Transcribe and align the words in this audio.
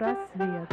Психпросвет. 0.00 0.66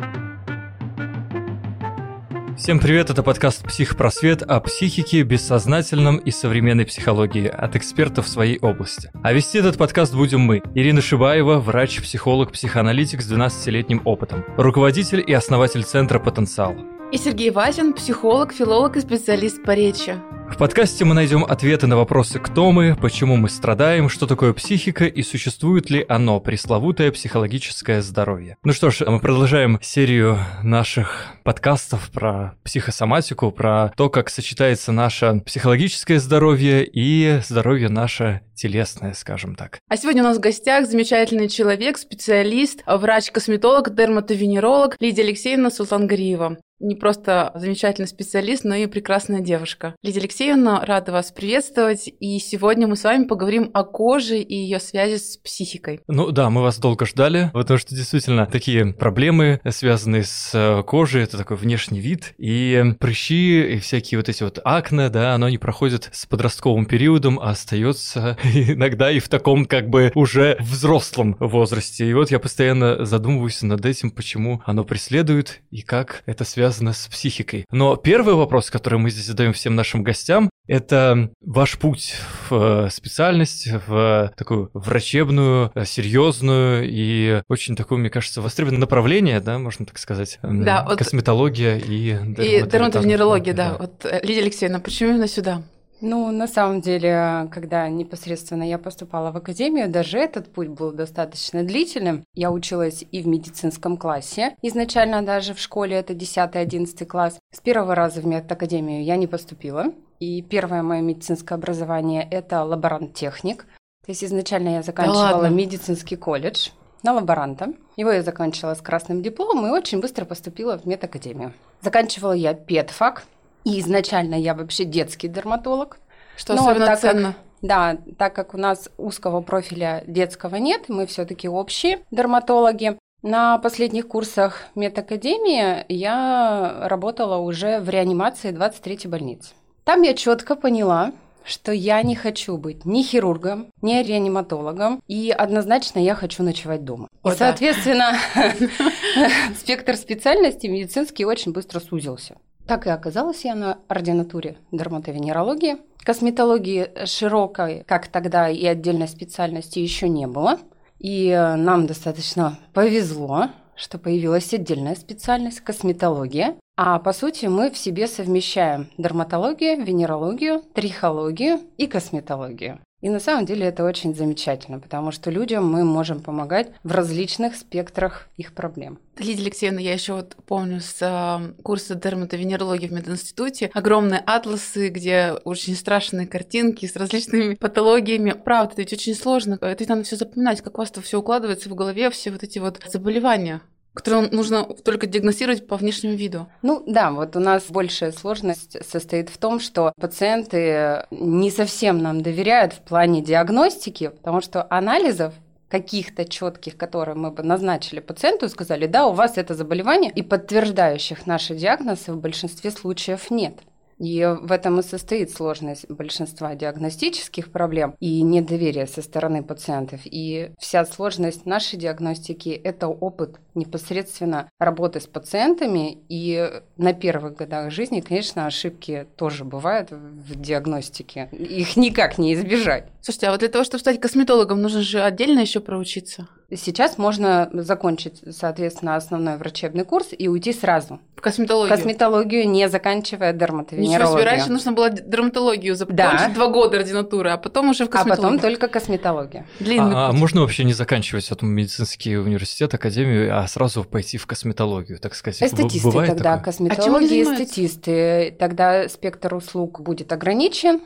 Всем 2.58 2.80
привет, 2.80 3.10
это 3.10 3.24
подкаст 3.24 3.66
«Психпросвет» 3.66 4.42
о 4.42 4.62
психике, 4.62 5.24
бессознательном 5.24 6.16
и 6.18 6.32
современной 6.32 6.86
психологии 6.86 7.46
от 7.46 7.76
экспертов 7.76 8.26
в 8.26 8.30
своей 8.30 8.58
области. 8.60 9.12
А 9.22 9.34
вести 9.34 9.60
этот 9.60 9.78
подкаст 9.78 10.16
будем 10.16 10.40
мы, 10.40 10.62
Ирина 10.76 11.02
Шибаева, 11.02 11.60
врач, 11.60 12.02
психолог, 12.02 12.54
психоаналитик 12.54 13.22
с 13.22 13.30
12-летним 13.30 14.02
опытом, 14.06 14.46
руководитель 14.56 15.22
и 15.26 15.34
основатель 15.34 15.84
Центра 15.84 16.20
«Потенциал». 16.20 16.76
И 17.12 17.18
Сергей 17.18 17.52
Вазин, 17.52 17.94
психолог, 17.94 18.54
филолог 18.54 18.96
и 18.96 19.02
специалист 19.02 19.62
по 19.62 19.72
речи. 19.72 20.16
В 20.50 20.60
подкасте 20.60 21.06
мы 21.06 21.14
найдем 21.14 21.44
ответы 21.44 21.86
на 21.86 21.98
вопросы 21.98 22.40
«Кто 22.40 22.72
мы?», 22.72 22.96
«Почему 22.96 23.36
мы 23.36 23.48
страдаем?», 23.48 24.10
«Что 24.10 24.26
такое 24.26 24.54
психика?» 24.54 25.06
и 25.06 25.22
существует 25.22 25.90
ли 25.92 26.04
оно, 26.10 26.40
пресловутое 26.40 27.12
психологическое 27.12 28.02
здоровье. 28.02 28.58
Ну 28.64 28.74
что 28.74 28.90
ж, 28.90 29.02
мы 29.06 29.20
продолжаем 29.20 29.78
серию 29.84 30.40
наших 30.64 31.28
подкастов 31.44 32.10
про 32.12 32.56
психосоматику, 32.64 33.52
про 33.52 33.94
то, 33.96 34.10
как 34.10 34.30
сочетается 34.30 34.92
наше 34.92 35.42
психологическое 35.46 36.20
здоровье 36.20 36.84
и 36.86 37.40
здоровье 37.48 37.90
наше 37.90 38.42
телесное, 38.56 39.14
скажем 39.14 39.56
так. 39.56 39.80
А 39.88 39.98
сегодня 39.98 40.24
у 40.24 40.26
нас 40.26 40.38
в 40.38 40.42
гостях 40.42 40.88
замечательный 40.88 41.50
человек, 41.50 41.98
специалист, 41.98 42.82
врач-косметолог, 42.88 43.94
дерматовенеролог 43.94 44.96
Лидия 45.00 45.22
Алексеевна 45.22 45.70
Султангариева 45.70 46.58
не 46.80 46.96
просто 46.96 47.52
замечательный 47.56 48.08
специалист, 48.08 48.64
но 48.64 48.76
и 48.76 48.86
прекрасная 48.88 49.42
девушка. 49.42 49.96
Лидия 50.04 50.20
Алексеевна, 50.20 50.84
рада 50.86 51.12
вас 51.12 51.32
приветствовать. 51.32 52.10
И 52.20 52.40
сегодня 52.40 52.88
мы 52.88 52.96
с 52.96 53.04
вами 53.04 53.26
поговорим 53.26 53.72
о 53.74 53.84
коже 53.84 54.40
и 54.40 54.56
ее 54.56 54.80
связи 54.80 55.18
с 55.18 55.38
психикой. 55.38 56.02
Ну 56.08 56.32
да, 56.32 56.50
мы 56.50 56.62
вас 56.62 56.78
долго 56.78 57.06
ждали, 57.06 57.50
потому 57.54 57.80
что 57.80 57.96
действительно 57.96 58.46
такие 58.46 58.94
проблемы, 58.94 59.60
связанные 59.70 60.24
с 60.24 60.52
э, 60.54 60.84
кожей, 60.84 61.24
это 61.24 61.38
такой 61.38 61.58
внешний 61.58 62.00
вид, 62.00 62.34
и 62.38 62.84
прыщи, 63.00 63.76
и 63.76 63.80
всякие 63.80 64.20
вот 64.20 64.30
эти 64.30 64.44
вот 64.44 64.60
акне, 64.64 65.10
да, 65.10 65.34
оно 65.34 65.50
не 65.50 65.58
проходит 65.58 66.10
с 66.12 66.26
подростковым 66.26 66.86
периодом, 66.86 67.40
а 67.40 67.52
остается 67.52 68.38
иногда 68.44 69.12
и 69.12 69.20
в 69.20 69.30
таком 69.30 69.66
как 69.66 69.90
бы 69.90 70.12
уже 70.14 70.58
взрослом 70.60 71.38
возрасте. 71.40 72.08
И 72.08 72.14
вот 72.14 72.30
я 72.30 72.40
постоянно 72.40 73.04
задумываюсь 73.06 73.62
над 73.64 73.86
этим, 73.86 74.12
почему 74.12 74.62
оно 74.66 74.84
преследует 74.84 75.62
и 75.72 75.82
как 75.82 76.24
это 76.26 76.44
связано 76.44 76.67
связано 76.68 76.94
с 76.94 77.08
психикой. 77.08 77.66
Но 77.72 77.96
первый 77.96 78.36
вопрос, 78.36 78.70
который 78.70 79.00
мы 79.00 79.10
здесь 79.10 79.26
задаем 79.26 79.54
всем 79.54 79.76
нашим 79.76 80.04
гостям, 80.04 80.50
это 80.68 81.30
ваш 81.42 81.78
путь 81.80 82.16
в 82.50 82.86
э, 82.86 82.90
специальность, 82.90 83.70
в 83.88 84.34
такую 84.36 84.70
врачебную, 84.74 85.72
э, 85.74 85.86
серьезную 85.86 86.86
и 86.90 87.42
очень 87.48 87.78
такую, 87.78 88.00
мне 88.00 88.10
кажется, 88.10 88.42
востребованное 88.42 88.82
направление, 88.82 89.40
да, 89.40 89.60
можно 89.60 89.86
так 89.86 89.98
сказать. 89.98 90.40
Да, 90.44 90.84
косметология 90.98 91.76
вот 91.76 91.88
и 91.88 92.18
И 92.38 92.62
дерматовенерология, 92.64 93.54
да. 93.54 93.72
да. 93.72 93.78
Вот, 93.78 94.06
э, 94.06 94.20
Лидия 94.24 94.42
Алексеевна, 94.42 94.80
почему 94.80 95.12
именно 95.12 95.28
сюда? 95.28 95.64
Ну, 96.00 96.32
на 96.32 96.48
самом 96.48 96.82
деле, 96.82 97.50
когда 97.52 97.90
непосредственно 97.90 98.64
я 98.64 98.78
поступала 98.78 99.32
в 99.32 99.38
академию, 99.38 99.90
даже 99.90 100.20
этот 100.20 100.52
путь 100.52 100.68
был 100.68 100.92
достаточно 100.92 101.64
длительным. 101.64 102.24
Я 102.36 102.52
училась 102.52 103.04
и 103.12 103.22
в 103.22 103.28
медицинском 103.28 103.98
классе. 103.98 104.56
Изначально 104.62 105.24
даже 105.24 105.54
в 105.54 105.60
школе 105.60 105.96
это 105.96 106.14
10-11 106.14 107.06
класс. 107.06 107.40
С 107.52 107.62
первого 107.62 107.96
раза 107.96 108.22
в 108.22 108.28
медакадемию 108.28 109.04
я 109.04 109.16
не 109.18 109.28
поступила. 109.28 109.86
И 110.20 110.42
первое 110.42 110.84
мое 110.84 111.02
медицинское 111.02 111.56
образование– 111.56 112.28
это 112.32 112.64
лаборант-техник. 112.64 113.66
То 114.06 114.12
есть 114.12 114.24
изначально 114.24 114.70
я 114.70 114.84
заканчивала 114.84 115.44
да 115.44 115.50
медицинский 115.50 116.16
колледж 116.16 116.70
на 117.04 117.14
лаборанта. 117.14 117.74
Его 117.96 118.12
я 118.12 118.24
заканчивала 118.24 118.74
с 118.74 118.82
красным 118.82 119.22
дипломом 119.22 119.68
и 119.68 119.72
очень 119.72 120.00
быстро 120.00 120.26
поступила 120.26 120.78
в 120.78 120.86
медакадемию. 120.86 121.54
Заканчивала 121.82 122.34
я 122.34 122.54
педфак– 122.54 123.26
и 123.68 123.82
изначально 123.82 124.36
я 124.36 124.54
вообще 124.54 124.86
детский 124.86 125.28
дерматолог. 125.28 125.98
Что 126.38 126.54
Но 126.54 126.62
особенно 126.62 126.86
так 126.86 127.00
ценно. 127.00 127.34
Как, 127.34 127.36
да, 127.62 127.98
так 128.18 128.34
как 128.34 128.54
у 128.54 128.58
нас 128.58 128.90
узкого 128.98 129.42
профиля 129.42 130.04
детского 130.08 130.56
нет, 130.56 130.86
мы 130.88 131.06
все-таки 131.06 131.50
общие 131.50 132.00
дерматологи. 132.10 132.98
На 133.24 133.58
последних 133.58 134.08
курсах 134.08 134.68
медакадемии 134.76 135.86
я 135.90 136.78
работала 136.84 137.38
уже 137.38 137.82
в 137.82 137.90
реанимации 137.90 138.52
23-й 138.54 139.10
больницы. 139.10 139.54
Там 139.84 140.02
я 140.04 140.14
четко 140.14 140.56
поняла, 140.56 141.12
что 141.44 141.74
я 141.74 142.02
не 142.04 142.16
хочу 142.16 142.58
быть 142.58 142.86
ни 142.86 143.02
хирургом, 143.02 143.68
ни 143.82 144.02
реаниматологом, 144.02 145.02
и 145.08 145.32
однозначно 145.32 146.00
я 146.00 146.16
хочу 146.16 146.44
ночевать 146.44 146.86
дома. 146.86 147.10
И, 147.26 147.32
соответственно, 147.32 148.16
спектр 149.60 149.98
специальностей 149.98 150.70
медицинский 150.70 151.26
очень 151.26 151.52
быстро 151.52 151.82
сузился. 151.82 152.38
Так 152.68 152.86
и 152.86 152.90
оказалась 152.90 153.46
я 153.46 153.56
на 153.56 153.80
ординатуре 153.88 154.58
дерматовенерологии. 154.72 155.78
Косметологии 156.04 157.06
широкой, 157.06 157.84
как 157.86 158.08
тогда 158.08 158.50
и 158.50 158.66
отдельной 158.66 159.08
специальности 159.08 159.80
еще 159.80 160.10
не 160.10 160.28
было. 160.28 160.60
И 161.00 161.30
э, 161.30 161.56
нам 161.56 161.88
достаточно 161.88 162.60
повезло, 162.74 163.50
что 163.76 163.98
появилась 163.98 164.54
отдельная 164.54 164.96
специальность– 164.96 165.60
косметология. 165.62 166.56
А 166.76 167.00
по 167.00 167.14
сути 167.14 167.46
мы 167.46 167.72
в 167.72 167.78
себе 167.78 168.08
совмещаем 168.08 168.90
дерматологию, 168.98 169.84
венерологию, 169.84 170.62
трихологию 170.74 171.62
и 171.78 171.88
косметологию. 171.88 172.80
И 173.08 173.10
на 173.10 173.22
самом 173.22 173.46
деле 173.46 173.66
это 173.66 173.86
очень 173.86 174.14
замечательно, 174.14 174.82
потому 174.82 175.12
что 175.12 175.32
людям 175.32 175.66
мы 175.66 175.86
можем 175.86 176.20
помогать 176.20 176.72
в 176.84 176.92
различных 176.92 177.56
спектрах 177.56 178.28
их 178.36 178.54
проблем. 178.54 179.00
Лидия 179.18 179.44
Алексеевна, 179.44 179.80
я 179.80 179.94
еще 179.94 180.12
вот 180.12 180.36
помню 180.46 180.82
с 180.82 180.98
э, 181.00 181.62
курса 181.64 181.96
дерматовенерологии 181.96 182.88
в 182.88 182.92
мединституте 182.92 183.72
огромные 183.74 184.22
атласы, 184.26 184.90
где 184.90 185.36
очень 185.46 185.78
страшные 185.78 186.28
картинки 186.28 186.86
с 186.86 186.98
различными 186.98 187.56
патологиями. 187.56 188.32
Правда, 188.32 188.74
это 188.74 188.82
ведь 188.82 188.92
очень 188.92 189.16
сложно. 189.16 189.54
Это 189.54 189.78
ведь 189.80 189.88
надо 189.88 190.04
все 190.04 190.18
запоминать, 190.18 190.60
как 190.60 190.78
у 190.78 190.82
вас 190.82 190.92
все 191.02 191.18
укладывается 191.18 191.70
в 191.70 191.76
голове, 191.76 192.10
все 192.10 192.30
вот 192.30 192.44
эти 192.44 192.60
вот 192.60 192.82
заболевания 192.92 193.62
которую 193.98 194.30
нужно 194.32 194.64
только 194.64 195.08
диагностировать 195.08 195.66
по 195.66 195.76
внешнему 195.76 196.16
виду. 196.16 196.46
Ну 196.62 196.84
да, 196.86 197.10
вот 197.10 197.36
у 197.36 197.40
нас 197.40 197.64
большая 197.68 198.12
сложность 198.12 198.78
состоит 198.88 199.30
в 199.30 199.40
том, 199.40 199.60
что 199.60 199.92
пациенты 200.00 201.08
не 201.10 201.50
совсем 201.50 201.98
нам 201.98 202.22
доверяют 202.22 202.74
в 202.74 202.82
плане 202.82 203.24
диагностики, 203.24 204.10
потому 204.10 204.40
что 204.42 204.68
анализов 204.70 205.34
каких-то 205.68 206.26
четких, 206.26 206.78
которые 206.78 207.16
мы 207.16 207.32
бы 207.32 207.42
назначили 207.42 208.00
пациенту, 208.00 208.50
сказали, 208.50 208.86
да, 208.86 209.08
у 209.08 209.14
вас 209.14 209.36
это 209.36 209.56
заболевание, 209.56 210.12
и 210.12 210.22
подтверждающих 210.22 211.26
наши 211.26 211.56
диагнозы 211.56 212.14
в 212.14 212.22
большинстве 212.22 212.70
случаев 212.70 213.32
нет. 213.32 213.56
И 213.98 214.24
в 214.42 214.52
этом 214.52 214.80
и 214.80 214.84
состоит 214.84 215.32
сложность 215.32 215.90
большинства 215.90 216.56
диагностических 216.56 217.52
проблем 217.52 217.96
и 218.00 218.22
недоверие 218.22 218.88
со 218.88 219.02
стороны 219.02 219.44
пациентов. 219.44 220.02
И 220.06 220.52
вся 220.60 220.86
сложность 220.86 221.46
нашей 221.46 221.78
диагностики– 221.78 222.50
это 222.64 222.88
опыт 222.88 223.38
непосредственно 223.56 224.50
работы 224.60 225.00
с 225.00 225.08
пациентами. 225.08 225.98
И 226.10 226.62
на 226.78 226.94
первых 226.94 227.36
годах 227.36 227.72
жизни, 227.72 228.02
конечно, 228.02 228.46
ошибки 228.46 229.08
тоже 229.16 229.44
бывают 229.44 229.92
в 229.92 230.40
диагностике. 230.40 231.30
Их 231.32 231.76
никак 231.76 232.18
не 232.18 232.34
избежать. 232.34 232.90
Слушайте, 233.02 233.28
а 233.28 233.32
вот 233.32 233.40
для 233.40 233.50
того, 233.50 233.64
чтобы 233.64 233.80
стать 233.80 234.00
косметологом, 234.00 234.62
нужно 234.62 234.82
же 234.82 235.02
отдельно 235.02 235.40
еще 235.40 235.60
проучиться? 235.60 236.28
Сейчас 236.56 236.98
можно 236.98 237.50
закончить, 237.52 238.22
соответственно, 238.32 238.96
основной 238.96 239.36
врачебный 239.36 239.84
курс 239.84 240.08
и 240.18 240.30
уйти 240.30 240.54
сразу. 240.54 241.02
В 241.18 241.22
косметологию? 241.22 241.76
Косметологию, 241.76 242.48
не 242.48 242.70
заканчивая 242.70 243.34
дерматовенерологию. 243.34 244.00
Ничего 244.00 244.20
себе, 244.20 244.30
раньше 244.30 244.52
нужно 244.52 244.72
было 244.72 244.90
дерматологию 244.90 245.76
закончить, 245.76 245.98
да. 245.98 246.30
два 246.34 246.48
года 246.48 246.78
ординатуры, 246.78 247.32
а 247.32 247.38
потом 247.38 247.72
уже 247.72 247.86
в 247.86 247.90
косметологию. 247.90 248.30
А 248.30 248.38
потом 248.38 248.40
только 248.40 248.68
косметология. 248.70 249.46
Длинный 249.60 249.94
а, 249.94 250.10
а 250.10 250.14
можно 250.14 250.40
вообще 250.40 250.64
не 250.64 250.72
заканчивать 250.72 251.30
вот, 251.30 251.42
медицинский 251.42 252.16
университет, 252.16 252.74
академию, 252.74 253.38
а 253.38 253.46
сразу 253.48 253.84
пойти 253.84 254.18
в 254.18 254.26
косметологию, 254.26 255.00
так 255.00 255.16
сказать? 255.16 255.42
Эстетисты 255.42 255.86
Бывает 255.86 256.12
тогда, 256.12 256.38
такое? 256.38 256.46
косметологи, 256.46 257.28
а 257.28 257.34
эстетисты. 257.34 258.36
Тогда 258.40 258.88
спектр 258.88 259.34
услуг 259.36 259.82
будет 259.82 260.14
ограничен, 260.14 260.80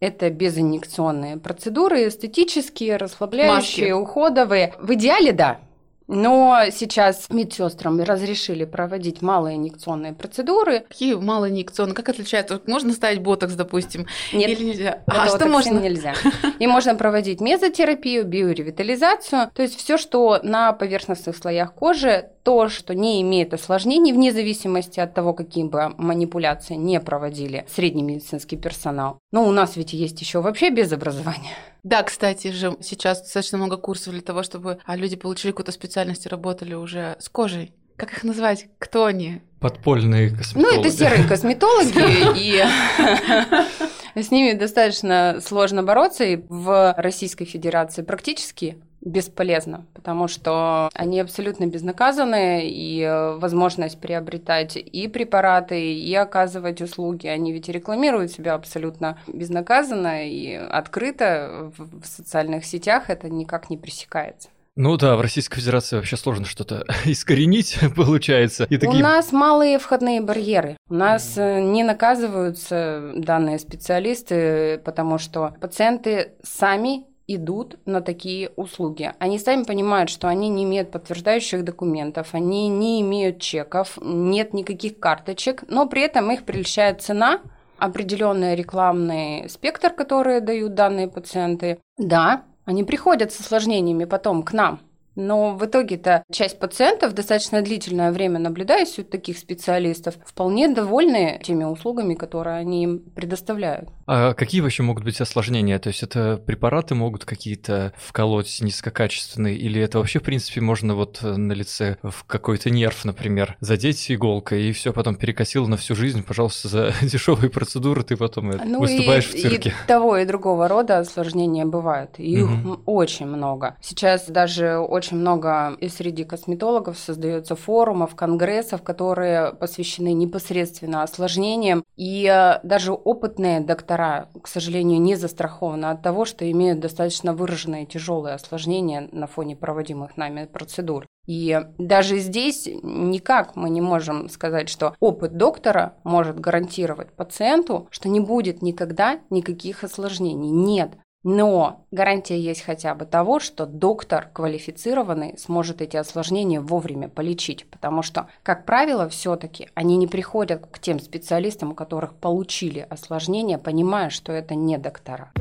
это 0.00 0.30
безинъекционные 0.30 1.36
процедуры, 1.38 2.08
эстетические, 2.08 2.96
расслабляющие, 2.96 3.94
Маски. 3.94 4.02
уходовые. 4.02 4.74
В 4.78 4.92
идеале, 4.94 5.32
да. 5.32 5.60
Но 6.08 6.58
сейчас 6.70 7.28
медсестрам 7.30 8.00
разрешили 8.00 8.64
проводить 8.64 9.22
малоинъекционные 9.22 10.12
процедуры. 10.12 10.80
Какие 10.88 11.14
малоинъекционные? 11.14 11.94
Как 11.94 12.08
отличается? 12.08 12.60
Можно 12.66 12.92
ставить 12.92 13.20
ботокс, 13.20 13.54
допустим? 13.54 14.06
Нет, 14.32 14.50
Или 14.50 14.64
нельзя? 14.64 15.02
А 15.06 15.28
что 15.28 15.46
можно? 15.46 15.78
нельзя. 15.78 16.14
И 16.58 16.66
можно 16.66 16.94
проводить 16.94 17.40
мезотерапию, 17.40 18.24
биоревитализацию. 18.24 19.50
То 19.54 19.62
есть 19.62 19.76
все, 19.76 19.98
что 19.98 20.38
на 20.42 20.72
поверхностных 20.72 21.36
слоях 21.36 21.74
кожи, 21.74 22.30
то, 22.44 22.68
что 22.68 22.94
не 22.94 23.20
имеет 23.22 23.52
осложнений, 23.54 24.12
вне 24.12 24.32
зависимости 24.32 25.00
от 25.00 25.14
того, 25.14 25.34
какие 25.34 25.64
бы 25.64 25.92
манипуляции 25.98 26.74
не 26.74 27.00
проводили 27.00 27.66
средний 27.68 28.04
медицинский 28.04 28.56
персонал. 28.56 29.18
Но 29.32 29.44
у 29.44 29.50
нас 29.50 29.76
ведь 29.76 29.92
есть 29.92 30.20
еще 30.20 30.40
вообще 30.40 30.70
без 30.70 30.92
образования. 30.92 31.50
Да, 31.82 32.02
кстати 32.02 32.50
же, 32.50 32.76
сейчас 32.80 33.20
достаточно 33.20 33.58
много 33.58 33.76
курсов 33.76 34.12
для 34.12 34.22
того, 34.22 34.42
чтобы 34.42 34.78
а, 34.84 34.96
люди 34.96 35.14
получили 35.14 35.52
какую-то 35.52 35.70
специальность 35.70 35.95
и 36.04 36.28
работали 36.28 36.74
уже 36.74 37.16
с 37.18 37.28
кожей. 37.28 37.72
как 37.96 38.12
их 38.12 38.24
назвать? 38.24 38.68
Кто 38.78 39.06
они? 39.06 39.40
Подпольные 39.60 40.30
косметологи. 40.30 40.74
Ну, 40.74 40.80
это 40.80 40.90
серые 40.90 41.24
косметологи, 41.26 42.38
и 44.14 44.22
с 44.22 44.30
ними 44.30 44.52
достаточно 44.52 45.38
сложно 45.40 45.82
бороться, 45.82 46.24
и 46.24 46.42
в 46.48 46.94
Российской 46.98 47.46
Федерации 47.46 48.02
практически 48.02 48.76
бесполезно, 49.06 49.86
потому 49.94 50.26
что 50.26 50.90
они 50.92 51.20
абсолютно 51.20 51.66
безнаказаны, 51.66 52.68
и 52.68 53.00
э, 53.02 53.36
возможность 53.36 54.00
приобретать 54.00 54.76
и 54.76 55.08
препараты, 55.08 55.94
и 55.94 56.14
оказывать 56.14 56.82
услуги, 56.82 57.28
они 57.28 57.52
ведь 57.52 57.68
рекламируют 57.68 58.32
себя 58.32 58.54
абсолютно 58.54 59.18
безнаказанно 59.28 60.28
и 60.28 60.54
открыто 60.54 61.72
в 61.76 62.04
социальных 62.04 62.64
сетях, 62.64 63.08
это 63.08 63.30
никак 63.30 63.70
не 63.70 63.78
пресекается. 63.78 64.48
Ну 64.76 64.98
да, 64.98 65.16
в 65.16 65.22
Российской 65.22 65.60
Федерации 65.60 65.96
вообще 65.96 66.18
сложно 66.18 66.44
что-то 66.44 66.84
искоренить, 67.06 67.78
получается. 67.96 68.64
И 68.64 68.76
такие... 68.76 68.98
У 68.98 69.02
нас 69.02 69.32
малые 69.32 69.78
входные 69.78 70.20
барьеры. 70.20 70.76
У 70.90 70.94
нас 70.94 71.38
э, 71.38 71.62
не 71.62 71.82
наказываются 71.82 73.12
данные 73.16 73.58
специалисты, 73.58 74.78
потому 74.84 75.16
что 75.18 75.54
пациенты 75.60 76.32
сами 76.42 77.06
идут 77.26 77.78
на 77.86 78.02
такие 78.02 78.50
услуги. 78.56 79.12
Они 79.18 79.38
сами 79.38 79.64
понимают, 79.64 80.10
что 80.10 80.28
они 80.28 80.50
не 80.50 80.64
имеют 80.64 80.90
подтверждающих 80.90 81.64
документов, 81.64 82.28
они 82.32 82.68
не 82.68 83.00
имеют 83.00 83.40
чеков, 83.40 83.98
нет 84.00 84.52
никаких 84.52 85.00
карточек, 85.00 85.64
но 85.68 85.88
при 85.88 86.02
этом 86.02 86.30
их 86.30 86.44
прельщает 86.44 87.02
цена, 87.02 87.40
определенный 87.78 88.54
рекламный 88.54 89.48
спектр, 89.48 89.90
который 89.90 90.40
дают 90.40 90.74
данные 90.74 91.08
пациенты. 91.08 91.78
Да, 91.98 92.44
они 92.66 92.84
приходят 92.84 93.32
с 93.32 93.40
осложнениями 93.40 94.04
потом 94.04 94.42
к 94.42 94.52
нам, 94.52 94.80
но 95.16 95.56
в 95.56 95.64
итоге-то 95.64 96.22
часть 96.30 96.58
пациентов, 96.58 97.14
достаточно 97.14 97.62
длительное 97.62 98.12
время 98.12 98.38
наблюдаясь 98.38 98.98
у 98.98 99.02
таких 99.02 99.38
специалистов, 99.38 100.14
вполне 100.24 100.68
довольны 100.68 101.40
теми 101.42 101.64
услугами, 101.64 102.14
которые 102.14 102.56
они 102.56 102.84
им 102.84 102.98
предоставляют. 103.00 103.88
А 104.06 104.34
какие 104.34 104.60
вообще 104.60 104.82
могут 104.82 105.04
быть 105.04 105.20
осложнения? 105.20 105.78
То 105.78 105.88
есть 105.88 106.02
это 106.02 106.40
препараты 106.44 106.94
могут 106.94 107.24
какие-то 107.24 107.92
вколоть 107.96 108.58
низкокачественные, 108.60 109.56
или 109.56 109.80
это 109.80 109.98
вообще, 109.98 110.20
в 110.20 110.22
принципе, 110.22 110.60
можно 110.60 110.94
вот 110.94 111.20
на 111.22 111.52
лице 111.52 111.96
в 112.02 112.24
какой-то 112.24 112.70
нерв, 112.70 113.04
например, 113.04 113.56
задеть 113.60 114.10
иголкой, 114.10 114.68
и 114.68 114.72
все 114.72 114.92
потом 114.92 115.16
перекосило 115.16 115.66
на 115.66 115.76
всю 115.76 115.94
жизнь, 115.94 116.22
пожалуйста, 116.22 116.68
за 116.68 116.92
дешевые 117.02 117.50
процедуры 117.50 118.02
ты 118.02 118.16
потом 118.16 118.50
ну 118.50 118.80
выступаешь 118.80 119.28
и, 119.32 119.38
в 119.38 119.42
цирке. 119.42 119.70
И 119.70 119.86
того 119.88 120.18
и 120.18 120.24
другого 120.24 120.68
рода 120.68 120.98
осложнения 120.98 121.64
бывают. 121.64 122.18
Их 122.18 122.44
угу. 122.44 122.80
очень 122.86 123.26
много. 123.26 123.76
Сейчас 123.80 124.28
даже 124.28 124.78
очень 124.78 125.05
очень 125.06 125.18
много 125.18 125.76
и 125.80 125.88
среди 125.88 126.24
косметологов 126.24 126.98
создается 126.98 127.54
форумов, 127.54 128.14
конгрессов, 128.14 128.82
которые 128.82 129.52
посвящены 129.52 130.12
непосредственно 130.12 131.02
осложнениям. 131.02 131.84
И 131.96 132.26
э, 132.26 132.60
даже 132.64 132.92
опытные 132.92 133.60
доктора, 133.60 134.28
к 134.42 134.48
сожалению, 134.48 135.00
не 135.00 135.14
застрахованы 135.14 135.86
от 135.86 136.02
того, 136.02 136.24
что 136.24 136.50
имеют 136.50 136.80
достаточно 136.80 137.34
выраженные 137.34 137.86
тяжелые 137.86 138.34
осложнения 138.34 139.08
на 139.12 139.26
фоне 139.26 139.54
проводимых 139.54 140.16
нами 140.16 140.46
процедур. 140.46 141.06
И 141.26 141.60
даже 141.78 142.18
здесь 142.18 142.68
никак 142.82 143.56
мы 143.56 143.70
не 143.70 143.80
можем 143.80 144.28
сказать, 144.28 144.68
что 144.68 144.94
опыт 145.00 145.36
доктора 145.36 145.94
может 146.04 146.38
гарантировать 146.38 147.12
пациенту, 147.12 147.88
что 147.90 148.08
не 148.08 148.20
будет 148.20 148.62
никогда 148.62 149.18
никаких 149.30 149.82
осложнений. 149.82 150.50
Нет, 150.50 150.92
но 151.28 151.84
гарантия 151.90 152.38
есть 152.38 152.62
хотя 152.62 152.94
бы 152.94 153.04
того, 153.04 153.40
что 153.40 153.66
доктор 153.66 154.28
квалифицированный 154.32 155.36
сможет 155.36 155.82
эти 155.82 155.96
осложнения 155.96 156.60
вовремя 156.60 157.08
полечить, 157.08 157.66
потому 157.68 158.02
что, 158.02 158.28
как 158.44 158.64
правило, 158.64 159.08
все-таки 159.08 159.68
они 159.74 159.96
не 159.96 160.06
приходят 160.06 160.64
к 160.70 160.78
тем 160.78 161.00
специалистам, 161.00 161.72
у 161.72 161.74
которых 161.74 162.14
получили 162.14 162.86
осложнения, 162.88 163.58
понимая, 163.58 164.10
что 164.10 164.30
это 164.30 164.54
не 164.54 164.78
доктора. 164.78 165.32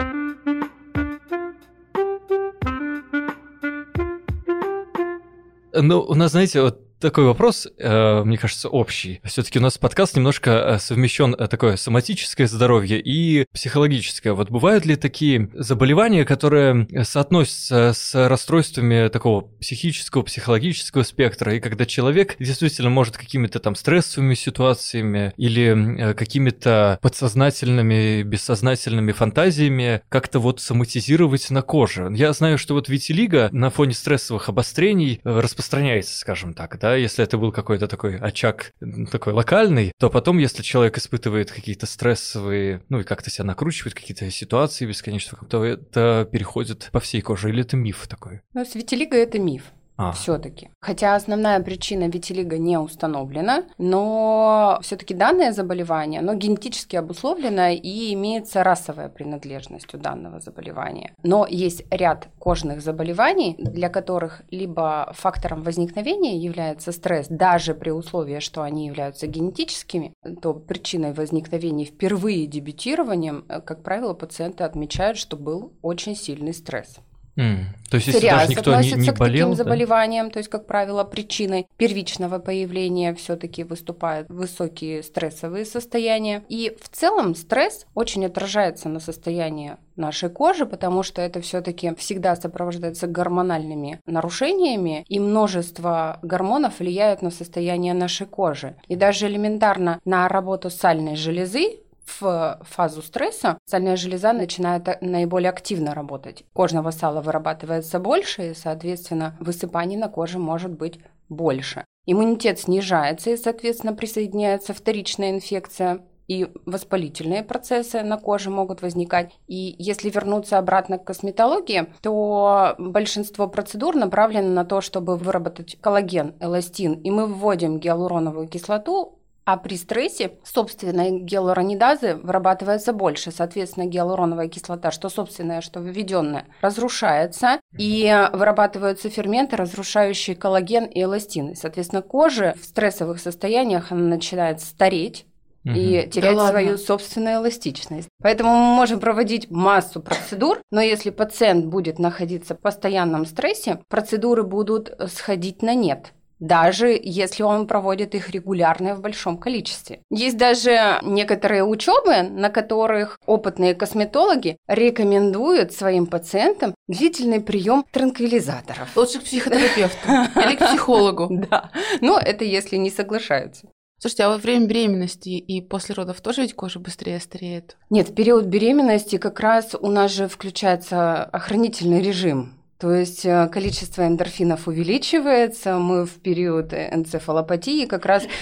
Ну, 5.72 6.02
у 6.02 6.16
нас, 6.16 6.32
знаете, 6.32 6.64
вот 6.64 6.85
такой 7.06 7.26
вопрос, 7.26 7.68
э, 7.78 8.24
мне 8.24 8.36
кажется, 8.36 8.68
общий. 8.68 9.22
Все-таки 9.24 9.60
у 9.60 9.62
нас 9.62 9.78
подкаст 9.78 10.16
немножко 10.16 10.52
э, 10.52 10.80
совмещен 10.80 11.36
э, 11.38 11.48
такое 11.48 11.76
соматическое 11.76 12.48
здоровье 12.48 13.00
и 13.00 13.46
психологическое. 13.54 14.34
Вот 14.34 14.50
бывают 14.50 14.88
ли 14.88 14.96
такие 14.96 15.52
заболевания, 15.54 16.26
которые 16.26 16.88
соотносятся 17.04 17.94
с 17.94 18.28
расстройствами 18.28 19.08
такого 19.10 19.42
психического, 19.42 20.24
психологического 20.24 21.04
спектра, 21.04 21.54
и 21.54 21.60
когда 21.60 21.86
человек 21.86 22.38
действительно 22.40 22.90
может 22.90 23.18
какими-то 23.18 23.60
там 23.60 23.76
стрессовыми 23.76 24.34
ситуациями 24.34 25.32
или 25.38 26.12
какими-то 26.16 26.98
подсознательными, 27.04 28.24
бессознательными 28.24 29.12
фантазиями 29.12 30.02
как-то 30.10 30.40
вот 30.40 30.60
соматизировать 30.60 31.52
на 31.52 31.62
коже? 31.62 32.12
Я 32.16 32.34
знаю, 32.34 32.58
что 32.58 32.74
вот 32.74 32.90
витилиго 32.90 33.50
на 33.52 33.70
фоне 33.70 33.94
стрессовых 33.94 34.50
обострений 34.50 35.22
распространяется, 35.24 36.18
скажем 36.18 36.56
так, 36.56 36.80
да, 36.80 36.95
если 36.98 37.24
это 37.24 37.38
был 37.38 37.52
какой-то 37.52 37.88
такой 37.88 38.18
очаг 38.18 38.74
такой 39.12 39.34
локальный, 39.34 39.92
то 40.00 40.10
потом, 40.10 40.38
если 40.38 40.64
человек 40.64 40.98
испытывает 40.98 41.52
какие-то 41.52 41.86
стрессовые, 41.86 42.82
ну 42.90 43.00
и 43.00 43.04
как-то 43.04 43.30
себя 43.30 43.46
накручивает, 43.46 43.94
какие-то 43.94 44.30
ситуации 44.32 44.86
бесконечно, 44.86 45.38
то 45.50 45.64
это 45.64 46.28
переходит 46.32 46.90
по 46.92 47.00
всей 47.00 47.22
коже, 47.22 47.50
или 47.50 47.62
это 47.62 47.78
миф 47.78 48.08
такой? 48.08 48.42
Ну, 48.54 48.66
с 48.66 48.76
витилиго 48.76 49.16
это 49.16 49.40
миф 49.40 49.64
а. 49.98 50.12
все-таки. 50.12 50.70
Хотя 50.82 51.16
основная 51.16 51.60
причина 51.62 52.08
витилиго 52.08 52.58
не 52.58 52.78
установлена, 52.78 53.64
но 53.78 54.80
все-таки 54.82 55.14
данное 55.14 55.52
заболевание, 55.52 56.20
оно 56.20 56.34
генетически 56.34 56.96
обусловлено 56.96 57.70
и 57.70 58.14
имеется 58.14 58.64
расовая 58.64 59.10
принадлежность 59.10 59.94
у 59.94 59.98
данного 59.98 60.40
заболевания. 60.40 61.14
Но 61.24 61.46
есть 61.50 61.84
ряд 61.92 62.28
кожных 62.40 62.82
заболеваний, 62.82 63.56
для 63.58 63.90
которых 63.90 64.42
либо 64.52 65.12
фактором 65.16 65.64
возникновения 65.64 66.38
является 66.38 66.92
стресс, 66.92 67.28
даже 67.30 67.74
при 67.74 67.92
условии, 67.92 68.40
что 68.40 68.62
они 68.62 68.88
являются 68.88 69.28
генетическими, 69.28 70.14
то 70.42 70.54
причиной 70.54 71.14
возникновения 71.14 71.86
впервые 71.86 72.48
дебютированием, 72.48 73.46
э, 73.48 73.62
как 73.62 73.84
правило, 73.84 74.14
пациенты 74.14 74.64
отмечают, 74.64 75.18
что 75.18 75.38
был 75.38 75.74
очень 75.82 76.16
сильный 76.16 76.54
стресс. 76.54 77.00
Mm. 77.38 77.66
То 77.90 77.98
есть, 77.98 78.08
если 78.08 78.30
даже 78.30 78.50
никто 78.50 78.76
не, 78.82 78.92
не 78.92 79.12
болел, 79.12 79.14
к 79.14 79.18
таким 79.18 79.50
да? 79.50 79.56
заболеваниям, 79.56 80.32
то 80.32 80.40
есть, 80.40 80.50
как 80.50 80.66
правило, 80.66 81.04
причиной 81.04 81.68
первичного 81.78 82.40
появления 82.40 83.14
все-таки 83.14 83.64
выступают 83.64 84.28
высокие 84.30 85.04
стрессовые 85.04 85.66
состояния. 85.66 86.44
И 86.50 86.76
в 86.82 86.90
целом 86.90 87.36
стресс 87.36 87.86
очень 87.94 88.26
отражается 88.26 88.90
на 88.90 89.00
состоянии 89.00 89.78
нашей 89.96 90.30
кожи, 90.30 90.66
потому 90.66 91.04
что 91.04 91.22
это 91.22 91.42
все-таки 91.42 91.94
всегда 91.96 92.36
сопровождается 92.36 93.08
гормональными 93.08 94.00
нарушениями, 94.06 95.06
и 95.08 95.20
множество 95.20 96.20
гормонов 96.22 96.80
влияют 96.80 97.22
на 97.22 97.32
состояние 97.32 97.94
нашей 97.94 98.28
кожи. 98.28 98.76
И 98.88 98.96
даже 98.96 99.28
элементарно 99.28 100.00
на 100.04 100.28
работу 100.28 100.70
сальной 100.70 101.16
железы 101.16 101.80
в 102.06 102.60
фазу 102.64 103.02
стресса 103.02 103.58
сальная 103.66 103.96
железа 103.96 104.34
начинает 104.34 105.02
наиболее 105.02 105.50
активно 105.50 105.94
работать. 105.94 106.46
Кожного 106.54 106.92
сала 106.92 107.22
вырабатывается 107.22 108.00
больше, 108.00 108.52
и, 108.52 108.54
соответственно, 108.54 109.36
высыпаний 109.40 109.98
на 109.98 110.08
коже 110.08 110.40
может 110.40 110.72
быть 110.72 111.00
больше. 111.30 111.86
Иммунитет 112.06 112.60
снижается, 112.60 113.32
и, 113.32 113.38
соответственно, 113.38 113.94
присоединяется 113.94 114.74
вторичная 114.74 115.32
инфекция, 115.32 116.02
и 116.28 116.48
воспалительные 116.66 117.44
процессы 117.44 118.02
на 118.02 118.18
коже 118.18 118.50
могут 118.50 118.82
возникать. 118.82 119.34
И 119.48 119.76
если 119.78 120.10
вернуться 120.10 120.58
обратно 120.58 120.98
к 120.98 121.04
косметологии, 121.04 121.88
то 122.02 122.76
большинство 122.80 123.48
процедур 123.48 123.96
направлено 123.96 124.50
на 124.50 124.66
то, 124.66 124.82
чтобы 124.82 125.18
выработать 125.18 125.78
коллаген, 125.82 126.34
эластин, 126.40 126.94
и 126.94 127.12
мы 127.12 127.28
вводим 127.28 127.80
гиалуроновую 127.80 128.48
кислоту 128.48 129.20
а 129.46 129.58
при 129.58 129.78
стрессе 129.78 130.34
собственной 130.44 131.20
гиалуронидазы 131.20 132.16
вырабатывается 132.16 132.94
больше. 132.94 133.32
Соответственно, 133.32 133.86
гиалуроновая 133.86 134.48
кислота, 134.48 134.92
что 134.92 135.10
собственная, 135.10 135.62
что 135.62 135.80
введенная, 135.80 136.46
разрушается, 136.62 137.60
и 137.78 138.28
вырабатываются 138.34 139.10
ферменты, 139.10 139.56
разрушающие 139.56 140.36
коллаген 140.36 140.86
и 140.86 141.04
эластин. 141.04 141.56
Соответственно, 141.56 142.02
кожа 142.02 142.56
в 142.60 142.66
стрессовых 142.66 143.20
состояниях 143.20 143.92
она 143.92 144.02
начинает 144.02 144.62
стареть, 144.62 145.26
и 145.66 146.08
терять 146.12 146.36
да 146.36 146.50
свою 146.50 146.78
собственную 146.78 147.38
эластичность. 147.38 148.08
Поэтому 148.22 148.52
мы 148.52 148.76
можем 148.76 149.00
проводить 149.00 149.50
массу 149.50 150.00
процедур, 150.00 150.60
но 150.72 150.80
если 150.80 151.10
пациент 151.10 151.66
будет 151.66 151.98
находиться 151.98 152.54
в 152.54 152.60
постоянном 152.60 153.26
стрессе, 153.26 153.80
процедуры 153.88 154.44
будут 154.44 154.96
сходить 155.12 155.64
на 155.64 155.74
нет. 155.74 156.14
Даже 156.40 157.00
если 157.02 157.44
он 157.44 157.68
проводит 157.68 158.16
их 158.16 158.30
регулярно 158.30 158.96
в 158.96 159.02
большом 159.02 159.38
количестве. 159.38 160.02
Есть 160.10 160.38
даже 160.38 161.00
некоторые 161.02 161.64
учебы, 161.64 162.24
на 162.24 162.50
которых 162.50 163.20
опытные 163.26 163.76
косметологи 163.76 164.58
рекомендуют 164.68 165.74
своим 165.74 166.08
пациентам 166.08 166.76
длительный 166.88 167.42
прием 167.42 167.86
транквилизаторов. 167.92 168.96
Лучше 168.96 169.20
к 169.20 169.24
психотерапевту 169.24 170.08
или 170.08 170.56
к 170.56 170.68
психологу. 170.68 171.30
Да, 171.46 171.70
но 172.02 172.18
это 172.18 172.44
если 172.44 172.78
не 172.78 172.90
соглашаются. 172.90 173.68
Слушайте, 174.00 174.24
а 174.24 174.30
во 174.30 174.38
время 174.38 174.66
беременности 174.66 175.30
и 175.30 175.62
после 175.62 175.96
родов 175.96 176.22
тоже 176.22 176.42
ведь 176.42 176.54
кожа 176.54 176.80
быстрее 176.80 177.20
стареет? 177.20 177.78
Нет, 177.90 178.10
в 178.10 178.16
период 178.16 178.46
беременности 178.46 179.18
как 179.18 179.40
раз 179.40 179.76
у 179.80 179.88
нас 179.88 180.12
же 180.12 180.28
включается 180.28 181.24
охранительный 181.24 182.02
режим. 182.02 182.55
То 182.78 182.94
есть 182.94 183.26
э, 183.26 183.48
количество 183.48 184.06
эндорфинов 184.06 184.68
увеличивается, 184.68 185.78
мы 185.78 186.06
в 186.06 186.16
период 186.16 186.74
энцефалопатии 186.74 187.86
как 187.86 188.06
раз... 188.06 188.24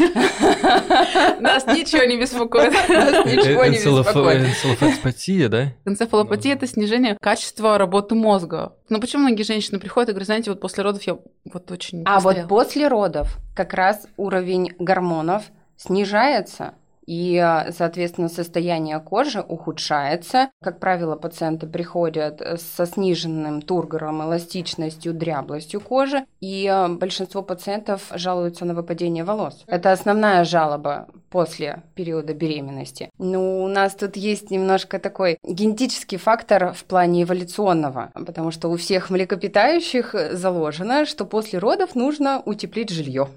Нас 1.40 1.68
ничего 1.68 2.04
не 2.06 2.20
беспокоит. 2.20 2.74
Нас 2.90 3.26
ничего 3.28 3.66
не 3.66 3.78
беспокоит. 3.78 4.42
Энцефалопатия, 4.42 5.50
да? 5.50 5.74
Энцефалопатия– 5.86 6.54
это 6.56 6.66
снижение 6.66 7.16
качества 7.22 7.78
работы 7.78 8.16
мозга. 8.16 8.74
Но 8.90 9.00
почему 9.00 9.24
многие 9.24 9.44
женщины 9.44 9.80
приходят 9.80 10.10
и 10.10 10.14
говорят, 10.14 10.26
знаете, 10.26 10.50
вот 10.50 10.60
после 10.60 10.84
родов 10.84 11.04
я 11.04 11.20
вот 11.46 11.70
очень 11.70 12.02
А 12.06 12.20
вот 12.20 12.48
после 12.48 12.88
родов 12.88 13.38
как 13.56 13.76
раз 13.76 14.08
уровень 14.18 14.72
гормонов 14.80 15.44
снижается, 15.78 16.74
и, 17.06 17.38
а, 17.38 17.72
соответственно, 17.72 18.30
состояние 18.30 19.00
кожи 19.00 19.42
ухудшается. 19.42 20.50
Как 20.62 20.80
правило, 20.80 21.16
пациенты 21.16 21.68
приходят 21.68 22.42
со 22.60 22.86
сниженным 22.86 23.62
тургором, 23.62 24.22
эластичностью, 24.24 25.14
дряблостью 25.14 25.82
кожи, 25.82 26.26
и 26.40 26.68
а, 26.68 26.88
большинство 26.90 27.42
пациентов 27.42 28.12
жалуются 28.14 28.66
на 28.66 28.74
выпадение 28.74 29.24
волос. 29.24 29.64
Это 29.68 29.92
основная 29.92 30.44
жалоба 30.44 31.08
после 31.30 31.84
периода 31.96 32.34
беременности. 32.34 33.10
Но 33.18 33.64
у 33.64 33.68
нас 33.68 33.96
тут 33.96 34.16
есть 34.16 34.52
немножко 34.52 35.00
такой 35.00 35.38
генетический 35.44 36.18
фактор 36.18 36.74
в 36.74 36.84
плане 36.86 37.24
эволюционного, 37.24 38.12
потому 38.14 38.52
что 38.52 38.70
у 38.70 38.78
всех 38.78 39.10
млекопитающих 39.10 40.16
заложено, 40.32 41.06
что 41.06 41.26
после 41.26 41.60
родов 41.60 41.96
нужно 41.96 42.42
утеплить 42.46 42.90
жилье. 42.90 43.30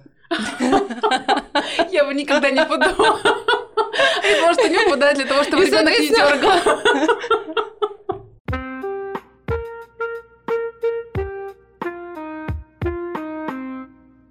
Я 1.91 2.05
бы 2.05 2.15
никогда 2.15 2.51
не 2.51 2.65
подумала. 2.65 3.19
Я 4.23 4.37
думала, 4.37 4.55
что 4.55 4.69
не 4.69 4.79
выпадает 4.79 5.17
для 5.17 5.27
того, 5.27 5.43
чтобы 5.45 5.65
ребенок 5.65 5.99
не 5.99 6.09
дергал. 6.09 7.67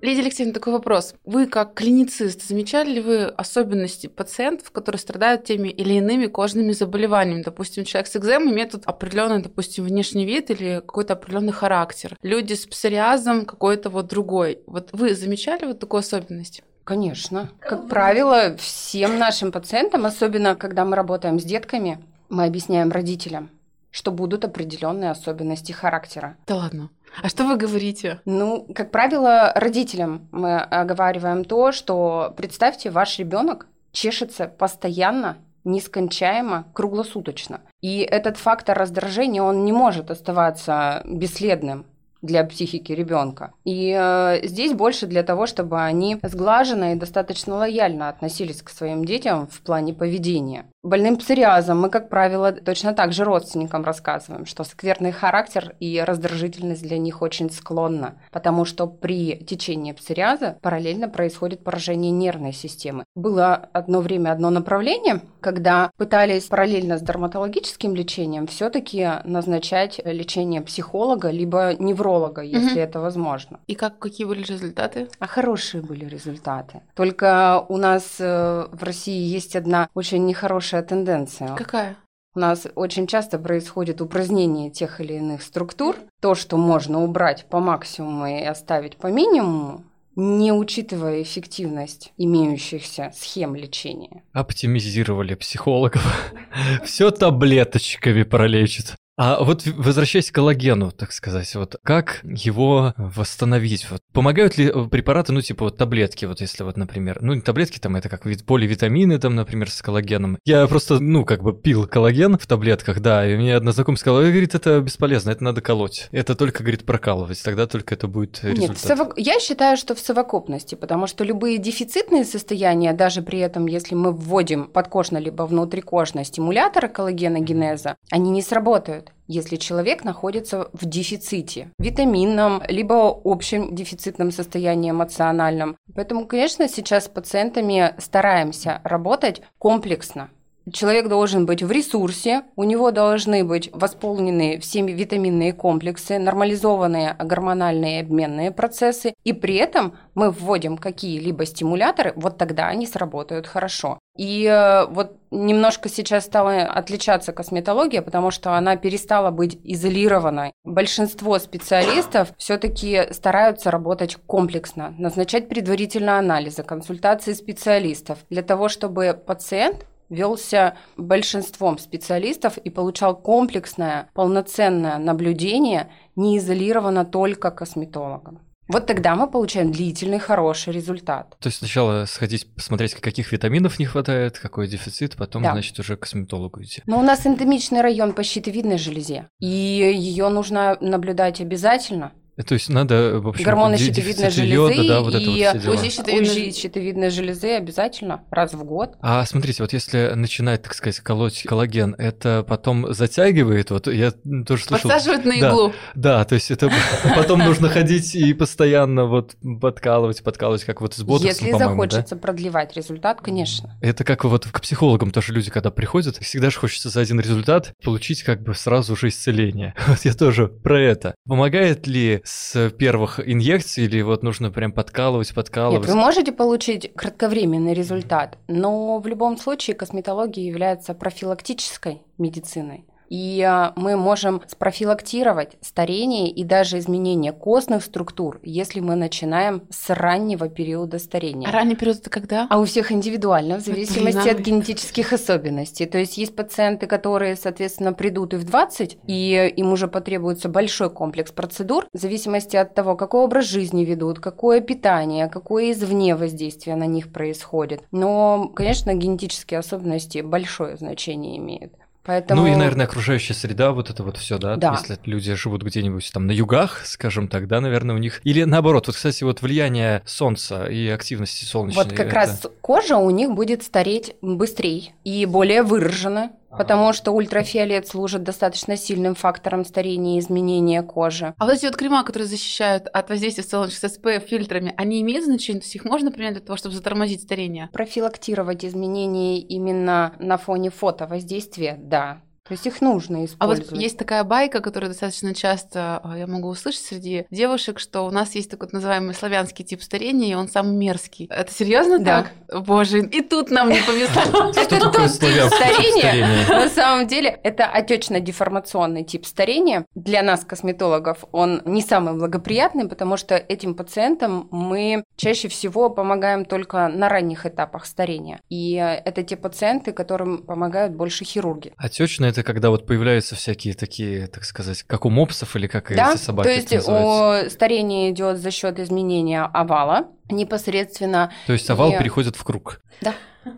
Лидия 0.06 0.22
Алексеевна, 0.22 0.54
такой 0.54 0.74
вопрос. 0.74 1.16
Вы, 1.26 1.48
как 1.48 1.74
клиницист, 1.74 2.44
замечали 2.48 2.92
ли 2.92 3.02
вы 3.02 3.24
особенности 3.24 4.06
пациентов, 4.06 4.70
которые 4.70 5.00
страдают 5.00 5.46
теми 5.46 5.70
или 5.70 5.96
иными 5.96 6.28
кожными 6.28 6.74
заболеваниями? 6.74 7.42
Допустим, 7.42 7.86
человек 7.86 8.08
с 8.08 8.16
экземой 8.16 8.54
имеет 8.54 8.70
тут 8.70 8.86
определенный, 8.86 9.42
допустим, 9.42 9.84
внешний 9.84 10.28
вид 10.28 10.52
или 10.52 10.76
какой-то 10.76 11.14
определенный 11.14 11.54
характер. 11.54 12.18
Люди 12.22 12.54
с 12.54 12.68
псориазом 12.68 13.46
какой-то 13.46 13.90
вот 13.90 14.06
другой. 14.06 14.60
Вот 14.68 14.90
вы 14.92 15.16
замечали 15.16 15.66
вот 15.66 15.80
такую 15.80 16.02
особенность? 16.02 16.62
Конечно. 16.86 17.50
Как 17.60 17.90
правило, 17.90 18.56
всем 18.58 19.18
нашим 19.18 19.52
пациентам, 19.52 20.06
особенно 20.06 20.56
когда 20.56 20.86
мы 20.86 20.96
работаем 20.96 21.40
с 21.40 21.44
детками, 21.44 22.00
мы 22.30 22.46
объясняем 22.46 22.92
родителям, 22.92 23.50
что 23.90 24.12
будут 24.12 24.46
определенные 24.46 25.10
особенности 25.12 25.72
характера. 25.72 26.38
Да 26.46 26.56
ладно. 26.56 26.90
А 27.24 27.28
что 27.28 27.46
вы 27.46 27.58
говорите? 27.58 28.22
Ну, 28.26 28.68
как 28.76 28.92
правило, 28.92 29.52
родителям 29.56 30.28
мы 30.32 30.60
оговариваем 30.60 31.44
то, 31.44 31.72
что 31.72 32.34
представьте, 32.38 32.92
ваш 32.92 33.18
ребенок 33.18 33.68
чешется 33.92 34.48
постоянно 34.48 35.38
нескончаемо, 35.64 36.66
круглосуточно. 36.74 37.62
И 37.82 38.00
этот 38.02 38.38
фактор 38.38 38.78
раздражения, 38.78 39.42
он 39.42 39.66
не 39.66 39.72
может 39.72 40.12
оставаться 40.12 41.02
бесследным 41.06 41.88
для 42.26 42.44
психики 42.44 42.92
ребенка. 42.92 43.54
И 43.64 43.96
э, 43.98 44.46
здесь 44.46 44.74
больше 44.74 45.08
для 45.08 45.24
того, 45.24 45.46
чтобы 45.46 45.82
они 45.82 46.18
сглаженно 46.24 46.94
и 46.94 46.96
достаточно 46.96 47.56
лояльно 47.56 48.10
относились 48.10 48.62
к 48.62 48.70
своим 48.70 49.06
детям 49.06 49.48
в 49.48 49.62
плане 49.62 49.94
поведения. 49.94 50.66
Больным 50.86 51.18
псориазом 51.18 51.82
мы, 51.82 51.90
как 51.90 52.10
правило, 52.10 52.52
точно 52.52 52.94
так 52.94 53.12
же 53.12 53.24
родственникам 53.24 53.84
рассказываем, 53.84 54.46
что 54.46 54.64
скверный 54.64 55.12
характер 55.12 55.74
и 55.80 56.00
раздражительность 56.00 56.84
для 56.84 57.00
них 57.00 57.24
очень 57.24 57.50
склонна, 57.50 58.20
потому 58.32 58.66
что 58.66 58.86
при 58.86 59.36
течении 59.36 59.94
псориаза 59.94 60.60
параллельно 60.62 61.10
происходит 61.10 61.64
поражение 61.64 62.12
нервной 62.12 62.54
системы. 62.54 63.06
Было 63.16 63.56
одно 63.74 64.00
время 64.00 64.32
одно 64.32 64.52
направление, 64.52 65.22
когда 65.42 65.90
пытались 65.98 66.44
параллельно 66.44 67.00
с 67.00 67.02
дерматологическим 67.02 67.96
лечением 67.96 68.46
все-таки 68.46 69.10
назначать 69.24 70.00
лечение 70.06 70.62
психолога 70.62 71.32
либо 71.32 71.74
невролога, 71.80 72.44
если 72.44 72.74
угу. 72.74 72.80
это 72.80 73.00
возможно. 73.00 73.60
И 73.66 73.74
как 73.74 73.98
какие 73.98 74.28
были 74.28 74.44
результаты? 74.44 75.08
А 75.18 75.26
хорошие 75.26 75.82
были 75.82 76.06
результаты. 76.06 76.82
Только 76.94 77.66
у 77.70 77.78
нас 77.78 78.18
э, 78.20 78.68
в 78.72 78.84
России 78.84 79.20
есть 79.20 79.56
одна 79.56 79.90
очень 79.96 80.24
нехорошая 80.28 80.75
хорошая 80.76 80.84
тенденция. 80.84 81.56
Какая? 81.56 81.96
У 82.36 82.40
нас 82.40 82.68
очень 82.76 83.08
часто 83.08 83.40
происходит 83.40 84.02
упразднение 84.02 84.70
тех 84.70 85.00
или 85.00 85.14
иных 85.14 85.42
структур. 85.42 85.96
То, 86.22 86.36
что 86.36 86.58
можно 86.58 87.02
убрать 87.02 87.46
по 87.50 87.60
максимуму 87.60 88.28
и 88.28 88.44
оставить 88.44 88.98
по 88.98 89.08
минимуму, 89.08 89.84
не 90.18 90.52
учитывая 90.52 91.22
эффективность 91.22 92.12
имеющихся 92.18 93.14
схем 93.16 93.56
лечения. 93.56 94.24
Оптимизировали 94.34 95.36
психологов. 95.36 96.04
Все 96.84 97.10
таблеточками 97.12 98.24
пролечит. 98.24 98.96
А 99.18 99.42
вот 99.42 99.66
возвращаясь 99.66 100.30
к 100.30 100.36
коллагену, 100.36 100.92
так 100.92 101.14
сказать, 101.14 101.54
вот 101.56 101.78
как 101.84 102.20
его 102.24 102.94
восстановить? 102.98 103.90
Вот 103.90 104.02
помогают 104.12 104.58
ли 104.58 104.68
э, 104.68 104.88
препараты, 104.90 105.32
ну 105.32 105.40
типа 105.40 105.66
вот 105.66 105.78
таблетки, 105.78 106.26
вот 106.26 106.42
если 106.42 106.64
вот, 106.64 106.76
например, 106.76 107.20
ну 107.22 107.40
таблетки 107.40 107.80
там 107.80 107.96
это 107.96 108.10
как 108.10 108.26
вид 108.26 108.46
поливитамины 108.46 109.18
там, 109.18 109.36
например, 109.36 109.72
с 109.72 109.82
коллагеном. 109.82 110.38
Я 110.44 110.68
просто, 110.68 111.00
ну 111.00 111.24
как 111.24 111.44
бы 111.44 111.54
пил 111.54 111.88
коллаген 111.88 112.38
в 112.38 112.46
таблетках, 112.46 113.00
да, 113.00 113.26
и 113.26 113.38
мне 113.38 113.56
одна 113.56 113.72
знакомая 113.72 113.98
сказала, 113.98 114.22
говорит, 114.22 114.54
это 114.54 114.82
бесполезно, 114.82 115.32
это 115.32 115.44
надо 115.46 115.62
колоть. 115.62 116.10
Это 116.12 116.36
только, 116.36 116.64
говорит, 116.64 116.86
прокалывать, 116.86 117.42
тогда 117.42 117.68
только 117.68 117.96
это 117.96 118.08
будет 118.08 118.44
результат. 118.44 118.70
Нет, 118.70 118.78
совок... 118.78 119.14
я 119.16 119.40
считаю, 119.40 119.78
что 119.78 119.96
в 119.96 120.00
совокупности, 120.00 120.76
потому 120.76 121.08
что 121.08 121.24
любые 121.24 121.58
дефицитные 121.58 122.26
состояния, 122.26 122.92
даже 122.92 123.22
при 123.22 123.40
этом, 123.40 123.68
если 123.68 123.96
мы 123.96 124.12
вводим 124.12 124.66
подкожно 124.66 125.20
либо 125.20 125.44
внутрикожно 125.44 126.26
стимуляторы 126.26 126.90
коллагеногенеза, 126.90 127.96
они 128.12 128.32
не 128.32 128.42
сработают 128.42 129.05
если 129.28 129.56
человек 129.56 130.04
находится 130.04 130.70
в 130.74 130.86
дефиците, 130.86 131.70
витаминном, 131.80 132.62
либо 132.68 133.20
общем 133.24 133.76
дефицитном 133.76 134.32
состоянии 134.32 134.92
эмоциональном. 134.92 135.78
Поэтому, 135.94 136.26
конечно, 136.26 136.68
сейчас 136.68 137.06
с 137.06 137.10
пациентами 137.10 137.96
стараемся 137.98 138.82
работать 138.84 139.42
комплексно. 139.58 140.30
Человек 140.72 141.10
должен 141.10 141.46
быть 141.46 141.62
в 141.62 141.70
ресурсе, 141.70 142.42
у 142.56 142.64
него 142.64 142.90
должны 142.90 143.44
быть 143.44 143.70
восполнены 143.72 144.60
все 144.60 144.82
витаминные 144.82 145.54
комплексы, 145.54 146.18
нормализованные 146.18 147.16
гормональные 147.20 148.02
обменные 148.02 148.50
процессы, 148.50 149.14
и 149.24 149.32
при 149.32 149.56
этом 149.58 149.96
мы 150.16 150.32
вводим 150.32 150.78
какие-либо 150.78 151.46
стимуляторы, 151.46 152.14
вот 152.16 152.40
тогда 152.40 152.68
они 152.68 152.88
сработают 152.88 153.46
хорошо. 153.46 154.00
И 154.16 154.46
э, 154.46 154.86
вот 154.88 155.18
немножко 155.30 155.90
сейчас 155.90 156.26
стала 156.26 156.64
отличаться 156.64 157.34
косметология, 157.34 158.02
потому 158.02 158.32
что 158.32 158.54
она 158.54 158.78
перестала 158.78 159.30
быть 159.30 159.60
изолированной. 159.64 160.54
Большинство 160.64 161.38
специалистов 161.40 162.30
все-таки 162.38 163.12
стараются 163.12 163.72
работать 163.72 164.18
комплексно, 164.26 164.96
назначать 164.98 165.50
предварительно 165.50 166.18
анализы, 166.18 166.64
консультации 166.64 167.34
специалистов 167.34 168.20
для 168.30 168.42
того, 168.42 168.70
чтобы 168.70 169.14
пациент 169.14 169.86
велся 170.10 170.78
большинством 170.98 171.78
специалистов 171.78 172.58
и 172.58 172.70
получал 172.70 173.16
комплексное, 173.16 174.10
полноценное 174.14 174.98
наблюдение, 174.98 175.90
не 176.16 176.38
изолировано 176.38 177.06
только 177.06 177.52
косметологом. 177.52 178.40
Вот 178.68 178.88
тогда 178.88 179.16
мы 179.16 179.30
получаем 179.30 179.72
длительный 179.72 180.20
хороший 180.20 180.74
результат. 180.74 181.38
То 181.40 181.48
есть 181.48 181.60
сначала 181.60 182.06
сходить 182.06 182.54
посмотреть, 182.56 182.96
каких 182.96 183.32
витаминов 183.32 183.80
не 183.80 183.86
хватает, 183.86 184.40
какой 184.40 184.68
дефицит, 184.68 185.16
потом, 185.16 185.44
да. 185.44 185.52
значит, 185.52 185.78
уже 185.80 185.98
к 185.98 186.02
косметологу 186.02 186.64
идти. 186.64 186.82
Но 186.86 187.00
у 187.00 187.04
нас 187.04 187.26
эндемичный 187.26 187.82
район 187.82 188.14
по 188.14 188.24
щитовидной 188.24 188.78
железе, 188.78 189.30
и 189.40 189.48
ее 189.48 190.30
нужно 190.30 190.78
наблюдать 190.82 191.42
обязательно 191.42 192.14
То 192.44 192.54
есть 192.54 192.70
надо, 192.70 193.20
в 193.22 193.30
общем, 193.30 193.46
Гормоны 193.46 193.78
щитовидной 193.78 194.30
железы 194.30 194.54
йода, 194.54 194.88
да, 194.88 195.02
вот 195.02 195.16
и 195.16 195.40
это 195.40 195.60
вот. 195.70 195.80
УЗИ 195.80 195.90
щитовидной 195.90 196.22
УЗИ 196.24 196.34
железы. 196.34 196.60
щитовидной 196.60 197.10
железы 197.10 197.52
обязательно 197.56 198.24
раз 198.30 198.54
в 198.54 198.64
год. 198.66 198.96
А 199.00 199.26
смотрите, 199.26 199.64
вот 199.64 199.72
если 199.72 200.12
начинать, 200.16 200.62
так 200.64 200.74
сказать, 200.74 201.00
колоть 201.00 201.44
коллаген, 201.44 201.96
это 201.98 202.44
потом 202.48 202.94
затягивает? 202.94 203.72
Вот 203.72 203.88
я 203.88 204.12
тоже 204.46 204.66
слышал... 204.66 204.90
Подсаживают 204.90 205.24
на 205.26 205.40
Да. 205.40 205.50
иглу. 205.50 205.74
Да, 205.96 206.26
то 206.26 206.36
есть 206.36 206.52
это 206.52 206.70
потом 207.16 207.40
нужно 207.40 207.70
ходить 207.70 208.14
и 208.16 208.34
постоянно 208.34 209.06
вот 209.06 209.36
подкалывать, 209.62 210.22
подкалывать, 210.22 210.66
как 210.66 210.82
вот 210.82 210.94
с 210.94 211.04
ботоксом, 211.04 211.30
Если 211.30 211.52
да? 211.52 211.58
захочется 211.70 212.18
продлевать 212.18 212.76
результат, 212.76 213.22
конечно. 213.22 213.78
Это 213.82 214.04
как 214.04 214.26
вот 214.26 214.46
к 214.46 214.60
психологам 214.60 215.12
тоже 215.12 215.32
люди, 215.32 215.50
когда 215.50 215.72
приходят, 215.72 216.18
всегда 216.18 216.50
же 216.50 216.60
хочется 216.60 216.90
за 216.90 217.00
один 217.00 217.20
результат 217.22 217.72
получить 217.82 218.24
как 218.24 218.44
бы 218.44 218.54
сразу 218.56 218.96
же 218.98 219.08
исцеление. 219.08 219.74
Вот 219.88 220.04
я 220.04 220.14
тоже 220.14 220.48
про 220.48 220.82
это. 220.82 221.16
Помогает 221.26 221.88
ли 221.88 222.22
с 222.26 222.70
первых 222.72 223.20
инъекций 223.26 223.86
или 223.86 224.02
вот 224.02 224.24
нужно 224.24 224.52
прям 224.52 224.72
подкалывать, 224.72 225.30
Нет, 225.30 225.36
подкалывать? 225.36 225.88
вы 225.88 225.96
можете 225.96 226.32
получить 226.32 226.92
кратковременный 226.96 227.74
результат, 227.74 228.38
но 228.48 229.00
в 229.00 229.08
любом 229.08 229.38
случае 229.38 229.76
косметология 229.76 230.44
является 230.44 230.94
профилактической 230.94 232.02
медициной. 232.18 232.86
И 233.10 233.42
а, 233.42 233.74
мы 233.76 233.96
можем 233.96 234.42
спрофилактировать 234.48 235.58
старение 235.62 236.30
и 236.30 236.44
даже 236.44 236.80
изменение 236.80 237.32
костных 237.32 237.84
структур, 237.84 238.40
если 238.44 238.80
мы 238.80 238.96
начинаем 238.96 239.64
с 239.70 239.94
раннего 239.94 240.50
периода 240.50 241.00
старения. 241.00 241.48
А 241.48 241.52
ранний 241.52 241.76
период 241.76 241.98
это 241.98 242.10
когда? 242.10 242.48
А 242.50 242.60
у 242.60 242.66
всех 242.66 242.92
индивидуально, 242.92 243.58
в 243.58 243.62
зависимости 243.62 244.22
Блин, 244.22 244.36
от 244.36 244.40
генетических 244.40 245.14
особенностей. 245.14 245.86
То 245.86 245.98
есть 245.98 246.18
есть 246.18 246.36
пациенты, 246.36 246.88
которые, 246.88 247.36
соответственно, 247.36 247.94
придут 247.94 248.34
и 248.34 248.38
в 248.38 248.46
20, 248.46 248.98
и 249.08 249.54
им 249.56 249.72
уже 249.72 249.88
потребуется 249.88 250.50
большой 250.50 250.90
комплекс 250.90 251.32
процедур, 251.32 251.88
в 251.94 251.98
зависимости 251.98 252.56
от 252.56 252.74
того, 252.74 252.96
какой 252.96 253.22
образ 253.22 253.46
жизни 253.46 253.86
ведут, 253.86 254.20
какое 254.20 254.62
питание, 254.62 255.28
какое 255.28 255.72
извне 255.72 256.16
воздействие 256.16 256.76
на 256.76 256.86
них 256.86 257.12
происходит. 257.12 257.84
Но, 257.92 258.52
конечно, 258.56 258.94
генетические 258.94 259.60
особенности 259.60 260.22
большое 260.22 260.78
значение 260.78 261.38
имеют. 261.38 261.74
Поэтому... 262.06 262.42
Ну 262.42 262.48
и, 262.48 262.56
наверное, 262.56 262.86
окружающая 262.86 263.34
среда, 263.34 263.72
вот 263.72 263.90
это 263.90 264.04
вот 264.04 264.18
все, 264.18 264.38
да? 264.38 264.56
Да. 264.56 264.78
Если 264.80 265.00
люди 265.06 265.34
живут 265.34 265.64
где-нибудь 265.64 266.10
там 266.14 266.28
на 266.28 266.32
югах, 266.32 266.86
скажем 266.86 267.28
так, 267.28 267.48
да, 267.48 267.62
наверное, 267.62 267.96
у 267.96 268.00
них... 268.00 268.22
Или 268.24 268.44
наоборот, 268.44 268.88
вот, 268.88 268.96
кстати, 268.96 269.24
вот 269.24 269.42
влияние 269.42 270.04
солнца 270.06 270.66
и 270.66 270.88
активности 270.88 271.46
солнечной. 271.46 271.84
Вот 271.84 271.94
как 271.94 272.08
это- 272.08 272.16
раз 272.16 272.48
кожа 272.62 272.98
у 272.98 273.10
них 273.10 273.32
будет 273.32 273.64
стареть 273.64 274.16
быстрее 274.22 274.94
и 275.04 275.26
более 275.26 275.64
выраженно, 275.64 276.32
потому 276.58 276.94
что 276.94 277.12
ультрафиолет 277.12 277.88
служит 277.88 278.24
достаточно 278.24 278.78
сильным 278.78 279.16
фактором 279.16 279.66
старения 279.66 280.18
и 280.18 280.20
изменения 280.20 280.82
кожи. 280.84 281.34
А 281.38 281.46
вот 281.46 281.54
эти 281.54 281.66
вот 281.66 281.76
крема, 281.76 282.04
которые 282.04 282.28
защищают 282.28 282.88
от 282.88 283.10
воздействия 283.10 283.44
солнечных 283.44 283.92
с 283.92 283.98
SPF 283.98 284.20
фильтрами, 284.28 284.74
они 284.78 285.02
имеют 285.02 285.26
значение? 285.26 285.62
То 285.62 285.66
есть 285.66 285.76
их 285.76 285.86
можно 285.86 286.12
применять 286.12 286.34
для 286.34 286.44
того, 286.44 286.58
чтобы 286.58 286.76
затормозить 286.76 287.22
старение? 287.22 287.70
Профилактировать 287.74 288.66
изменения 288.66 289.40
именно 289.40 290.16
на 290.20 290.38
фоне 290.38 290.70
фотовоздействия, 290.70 291.78
да. 291.80 292.22
То 292.48 292.52
есть 292.52 292.68
их 292.68 292.80
нужно 292.80 293.22
А 293.22 293.26
использовать. 293.26 293.72
вот 293.72 293.80
есть 293.80 293.98
такая 293.98 294.24
байка, 294.24 294.62
которую 294.62 294.92
достаточно 294.92 295.34
часто 295.34 296.00
а, 296.04 296.16
я 296.16 296.28
могу 296.28 296.50
услышать 296.50 296.82
среди 296.82 297.26
девушек, 297.32 297.80
что 297.80 298.06
у 298.06 298.12
нас 298.12 298.36
есть 298.36 298.52
такой 298.52 298.70
называемый 298.72 299.16
славянский 299.16 299.66
тип 299.66 299.82
старения, 299.82 300.32
и 300.32 300.36
он 300.36 300.48
самый 300.48 300.76
мерзкий. 300.76 301.26
Это 301.32 301.52
серьезно 301.52 301.98
Да. 301.98 302.28
так? 302.48 302.64
Боже, 302.66 303.00
и 303.02 303.22
тут 303.22 303.50
нам 303.50 303.70
не 303.70 303.80
повезло. 303.82 304.52
Это 304.56 304.80
тот 304.80 304.94
тип 304.94 305.10
старения. 305.12 306.46
На 306.50 306.70
самом 306.70 307.08
деле, 307.08 307.40
это 307.44 307.66
отечно-деформационный 307.66 309.04
тип 309.04 309.26
старения. 309.26 309.86
Для 309.96 310.22
нас, 310.22 310.46
косметологов, 310.46 311.26
он 311.32 311.62
не 311.66 311.82
самый 311.82 312.14
благоприятный, 312.14 312.88
потому 312.88 313.18
что 313.18 313.36
этим 313.36 313.74
пациентам 313.76 314.48
мы 314.52 315.04
чаще 315.16 315.48
всего 315.48 315.90
помогаем 315.90 316.46
только 316.46 316.88
на 316.90 317.10
ранних 317.10 317.46
этапах 317.46 317.86
старения. 317.86 318.40
И 318.50 318.74
это 318.76 319.24
те 319.24 319.36
пациенты, 319.36 319.92
которым 319.94 320.44
помогают 320.44 320.94
больше 320.94 321.26
хирурги. 321.26 321.74
Отечное 321.78 322.35
это 322.36 322.44
когда 322.44 322.70
вот 322.70 322.86
появляются 322.86 323.36
всякие 323.36 323.74
такие, 323.76 324.28
так 324.28 324.44
сказать, 324.44 324.84
как 324.84 325.06
у 325.06 325.10
мопсов 325.10 325.56
или 325.56 325.68
как 325.68 325.96
Да, 325.96 326.12
эти 326.14 326.18
собаки 326.22 326.48
то 326.48 326.54
есть 326.54 326.72
называются. 326.74 327.48
о, 327.48 327.50
старение 327.50 328.12
идет 328.12 328.38
за 328.40 328.52
счет 328.52 328.78
изменения 328.80 329.42
овала 329.44 330.08
непосредственно. 330.30 331.32
То 331.48 331.54
есть 331.54 331.70
овал 331.70 331.92
и- 331.94 331.98
переходит 331.98 332.36
в 332.36 332.44
круг. 332.44 332.82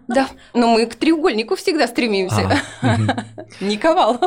Да, 0.07 0.27
но 0.53 0.67
мы 0.67 0.86
к 0.86 0.96
треугольнику 0.96 1.55
всегда 1.55 1.88
стремимся, 1.88 2.60
не 3.62 3.77
к 3.77 3.86
овалу. 3.86 4.19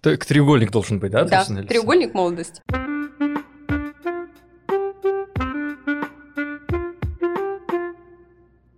То- 0.00 0.16
к 0.16 0.24
треугольник 0.24 0.70
должен 0.70 1.00
быть, 1.00 1.10
да? 1.10 1.24
Да, 1.24 1.40
лице? 1.48 1.62
треугольник 1.64 2.14
молодости. 2.14 2.62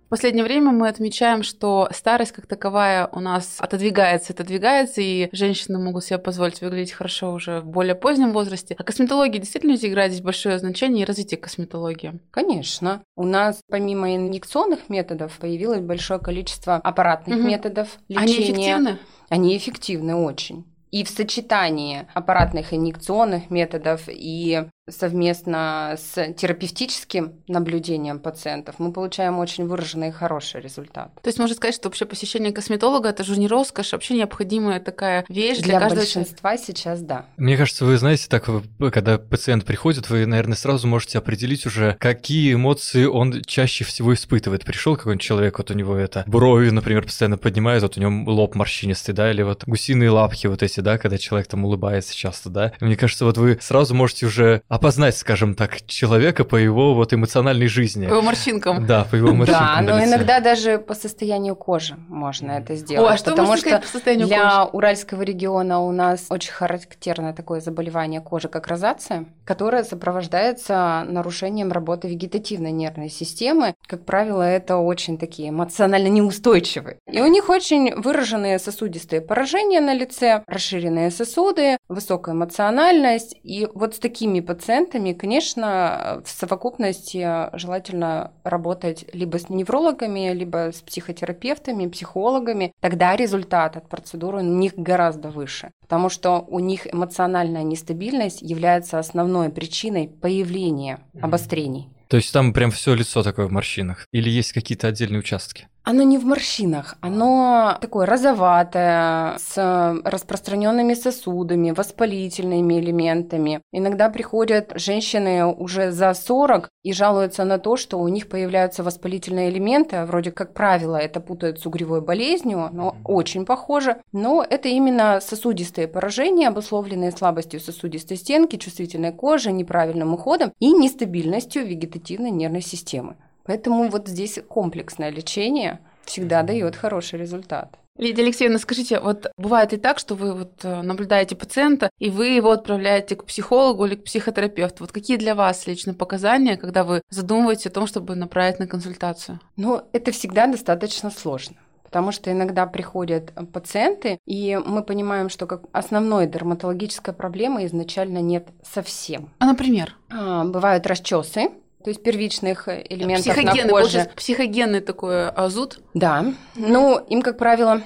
В 0.07 0.09
последнее 0.09 0.45
время 0.45 0.71
мы 0.71 0.87
отмечаем, 0.87 1.43
что 1.43 1.89
старость 1.91 2.31
как 2.31 2.47
таковая 2.47 3.07
у 3.11 3.19
нас 3.19 3.57
отодвигается, 3.59 4.31
отодвигается, 4.31 5.01
и 5.01 5.27
женщины 5.33 5.79
могут 5.79 6.05
себе 6.05 6.17
позволить 6.17 6.61
выглядеть 6.61 6.93
хорошо 6.93 7.33
уже 7.33 7.59
в 7.59 7.65
более 7.65 7.93
позднем 7.93 8.31
возрасте. 8.31 8.73
А 8.79 8.83
косметология 8.85 9.41
действительно 9.41 9.75
играет 9.75 10.13
здесь 10.13 10.23
большое 10.23 10.59
значение 10.59 11.03
и 11.03 11.05
развитие 11.05 11.37
косметологии. 11.37 12.21
Конечно. 12.31 13.01
У 13.17 13.25
нас 13.25 13.59
помимо 13.69 14.15
инъекционных 14.15 14.87
методов 14.87 15.37
появилось 15.39 15.81
большое 15.81 16.21
количество 16.21 16.75
аппаратных 16.75 17.39
Мгм. 17.39 17.47
методов 17.47 17.89
лечения. 18.07 18.23
Они 18.23 18.39
эффективны? 18.39 18.99
Они 19.27 19.57
эффективны 19.57 20.15
очень. 20.15 20.63
И 20.89 21.03
в 21.03 21.09
сочетании 21.09 22.07
аппаратных 22.13 22.73
инъекционных 22.73 23.49
методов 23.49 24.03
и 24.07 24.67
совместно 24.89 25.97
с 25.97 26.33
терапевтическим 26.33 27.33
наблюдением 27.47 28.19
пациентов 28.19 28.75
мы 28.79 28.91
получаем 28.91 29.39
очень 29.39 29.65
выраженный 29.67 30.09
и 30.09 30.11
хороший 30.11 30.61
результат. 30.61 31.13
То 31.21 31.27
есть 31.27 31.39
можно 31.39 31.55
сказать, 31.55 31.75
что 31.75 31.89
вообще 31.89 32.05
посещение 32.05 32.51
косметолога 32.51 33.09
это 33.09 33.23
же 33.23 33.37
не 33.39 33.47
роскошь, 33.47 33.93
а 33.93 33.97
вообще 33.97 34.15
необходимая 34.15 34.79
такая 34.79 35.25
вещь 35.29 35.57
для, 35.57 35.79
Для 35.79 35.79
каждого 35.79 36.05
человека. 36.05 36.19
большинства 36.19 36.57
сейчас 36.57 37.01
да. 37.01 37.25
Мне 37.37 37.57
кажется, 37.57 37.85
вы 37.85 37.97
знаете, 37.97 38.27
так, 38.29 38.49
когда 38.91 39.17
пациент 39.17 39.65
приходит, 39.65 40.09
вы, 40.09 40.25
наверное, 40.25 40.55
сразу 40.55 40.87
можете 40.87 41.17
определить 41.17 41.65
уже, 41.65 41.95
какие 41.99 42.53
эмоции 42.53 43.05
он 43.05 43.41
чаще 43.43 43.83
всего 43.83 44.13
испытывает. 44.13 44.65
Пришел 44.65 44.95
какой-нибудь 44.95 45.21
человек, 45.21 45.57
вот 45.57 45.71
у 45.71 45.73
него 45.73 45.95
это 45.95 46.23
брови, 46.27 46.69
например, 46.69 47.03
постоянно 47.03 47.37
поднимает, 47.37 47.83
вот 47.83 47.97
у 47.97 48.01
него 48.01 48.31
лоб 48.31 48.55
морщинистый, 48.55 49.13
да, 49.13 49.31
или 49.31 49.41
вот 49.41 49.63
гусиные 49.65 50.09
лапки 50.09 50.47
вот 50.47 50.63
эти, 50.63 50.79
да, 50.79 50.97
когда 50.97 51.17
человек 51.17 51.47
там 51.47 51.65
улыбается 51.65 52.15
часто, 52.15 52.49
да. 52.49 52.73
Мне 52.79 52.95
кажется, 52.95 53.25
вот 53.25 53.37
вы 53.37 53.57
сразу 53.61 53.93
можете 53.93 54.25
уже 54.25 54.61
опознать, 54.77 55.17
скажем 55.17 55.55
так, 55.55 55.85
человека 55.85 56.43
по 56.43 56.55
его 56.55 56.93
вот 56.93 57.13
эмоциональной 57.13 57.67
жизни. 57.67 58.07
По 58.07 58.13
его 58.13 58.21
морщинкам. 58.21 58.85
Да, 58.85 59.03
по 59.03 59.15
его 59.15 59.33
морщинкам 59.33 59.85
Да, 59.85 59.93
но 59.93 60.03
иногда 60.03 60.39
даже 60.39 60.77
по 60.77 60.93
состоянию 60.93 61.55
кожи 61.55 61.95
можно 62.07 62.51
это 62.51 62.75
сделать. 62.75 63.09
О, 63.09 63.13
а 63.13 63.17
что 63.17 63.31
потому 63.31 63.49
можно 63.49 63.57
что 63.57 63.69
сказать 63.69 63.85
по 63.85 63.91
состоянию 63.91 64.27
Для 64.27 64.59
кожи? 64.59 64.69
уральского 64.73 65.21
региона 65.23 65.81
у 65.81 65.91
нас 65.91 66.27
очень 66.29 66.51
характерно 66.51 67.33
такое 67.33 67.59
заболевание 67.59 68.21
кожи, 68.21 68.47
как 68.47 68.67
розация, 68.67 69.25
которое 69.45 69.83
сопровождается 69.83 71.05
нарушением 71.07 71.71
работы 71.71 72.07
вегетативной 72.07 72.71
нервной 72.71 73.09
системы. 73.09 73.73
Как 73.87 74.05
правило, 74.05 74.43
это 74.43 74.77
очень 74.77 75.17
такие 75.17 75.49
эмоционально 75.49 76.07
неустойчивые. 76.07 76.99
И 77.11 77.19
у 77.19 77.27
них 77.27 77.49
очень 77.49 77.95
выраженные 77.95 78.59
сосудистые 78.59 79.21
поражения 79.21 79.81
на 79.81 79.93
лице, 79.93 80.43
расширенные 80.47 81.09
сосуды, 81.11 81.77
высокая 81.89 82.35
эмоциональность. 82.35 83.35
И 83.43 83.67
вот 83.73 83.95
с 83.95 83.99
такими 83.99 84.39
пациентами, 84.39 84.66
конечно, 85.13 86.21
в 86.25 86.29
совокупности 86.29 87.49
желательно 87.57 88.31
работать 88.43 89.05
либо 89.13 89.37
с 89.39 89.49
неврологами, 89.49 90.33
либо 90.33 90.71
с 90.71 90.81
психотерапевтами, 90.81 91.87
психологами. 91.87 92.73
Тогда 92.79 93.15
результат 93.15 93.77
от 93.77 93.89
процедуры 93.89 94.39
у 94.39 94.41
них 94.41 94.73
гораздо 94.75 95.29
выше. 95.29 95.71
Потому 95.81 96.09
что 96.09 96.45
у 96.47 96.59
них 96.59 96.93
эмоциональная 96.93 97.63
нестабильность 97.63 98.41
является 98.41 98.99
основной 98.99 99.49
причиной 99.49 100.07
появления 100.07 100.99
обострений. 101.21 101.89
То 102.07 102.17
есть 102.17 102.31
там 102.31 102.53
прям 102.53 102.71
все 102.71 102.93
лицо 102.93 103.21
такое 103.21 103.47
в 103.47 103.51
морщинах? 103.51 104.05
Или 104.13 104.29
есть 104.29 104.53
какие-то 104.53 104.87
отдельные 104.87 105.19
участки? 105.19 105.67
Оно 105.89 106.03
не 106.03 106.17
в 106.17 106.25
морщинах, 106.25 106.97
оно 106.99 107.77
такое 107.79 108.05
розоватое, 108.05 109.37
с 109.37 110.01
распространенными 110.03 110.93
сосудами, 110.93 111.71
воспалительными 111.71 112.77
элементами. 112.81 113.61
Иногда 113.71 114.09
приходят 114.09 114.73
женщины 114.75 115.45
уже 115.45 115.91
за 115.91 116.13
40 116.13 116.69
и 116.83 116.91
жалуются 116.91 117.45
на 117.45 117.57
то, 117.57 117.77
что 117.77 117.99
у 117.99 118.09
них 118.09 118.27
появляются 118.27 118.83
воспалительные 118.83 119.49
элементы, 119.49 119.95
а 119.95 120.05
вроде 120.05 120.31
как 120.31 120.53
правило 120.53 120.97
это 120.97 121.21
путают 121.21 121.61
с 121.61 121.65
угревой 121.65 122.01
болезнью, 122.01 122.69
но 122.73 122.97
очень 123.05 123.45
похоже. 123.45 124.01
Но 124.11 124.43
это 124.43 124.67
именно 124.67 125.21
сосудистые 125.21 125.87
поражения, 125.87 126.49
обусловленные 126.49 127.13
слабостью 127.13 127.61
сосудистой 127.61 128.17
стенки, 128.17 128.57
чувствительной 128.57 129.13
кожи, 129.13 129.53
неправильным 129.53 130.13
уходом 130.13 130.51
и 130.59 130.73
нестабильностью 130.73 131.65
вегетативной 131.65 132.31
нервной 132.31 132.61
системы. 132.61 133.15
Поэтому 133.47 133.89
вот 133.89 134.07
здесь 134.07 134.39
комплексное 134.47 135.09
лечение 135.09 135.79
всегда 136.05 136.43
дает 136.43 136.75
хороший 136.75 137.19
результат. 137.19 137.77
Лидия 137.97 138.21
Алексеевна, 138.21 138.59
скажите, 138.59 138.99
вот 138.99 139.31
бывает 139.37 139.73
и 139.73 139.77
так, 139.77 139.97
что 139.97 140.13
вы 140.13 140.33
вот 140.33 140.63
э, 140.63 140.81
наблюдаете 140.83 141.35
пациента, 141.35 141.89
и 141.97 142.11
вы 142.11 142.27
его 142.27 142.51
отправляете 142.51 143.15
к 143.15 143.25
психологу 143.25 143.85
или 143.85 143.95
к 143.95 144.03
психотерапевту. 144.03 144.83
Вот 144.83 144.91
какие 144.91 145.17
для 145.17 145.33
вас 145.33 145.65
лично 145.65 145.95
показания, 145.95 146.57
когда 146.57 146.83
вы 146.83 147.01
задумываетесь 147.09 147.65
о 147.65 147.71
том, 147.71 147.87
чтобы 147.87 148.15
направить 148.15 148.59
на 148.59 148.67
консультацию? 148.67 149.39
Ну, 149.55 149.81
это 149.93 150.11
всегда 150.11 150.45
достаточно 150.45 151.09
сложно. 151.09 151.55
Потому 151.81 152.11
что 152.11 152.31
иногда 152.31 152.67
приходят 152.67 153.33
пациенты, 153.51 154.19
и 154.25 154.59
мы 154.63 154.83
понимаем, 154.83 155.29
что 155.29 155.47
как 155.47 155.63
основной 155.71 156.27
дерматологической 156.27 157.15
проблемы 157.15 157.65
изначально 157.65 158.19
нет 158.19 158.49
совсем. 158.61 159.31
А, 159.39 159.47
например? 159.47 159.95
А, 160.11 160.43
бывают 160.43 160.85
расчесы, 160.85 161.49
то 161.87 161.91
есть 161.91 162.03
первичных 162.03 162.67
элементов 162.67 163.33
Психогенный, 163.33 163.63
на 163.63 163.69
коже. 163.69 164.11
Психогенный 164.17 164.81
такой 164.81 165.29
азут. 165.29 165.79
Да. 165.93 166.33
Ну, 166.57 166.99
им, 166.99 167.21
как 167.21 167.37
правило, 167.37 167.81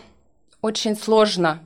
очень 0.64 0.96
сложно 0.96 1.60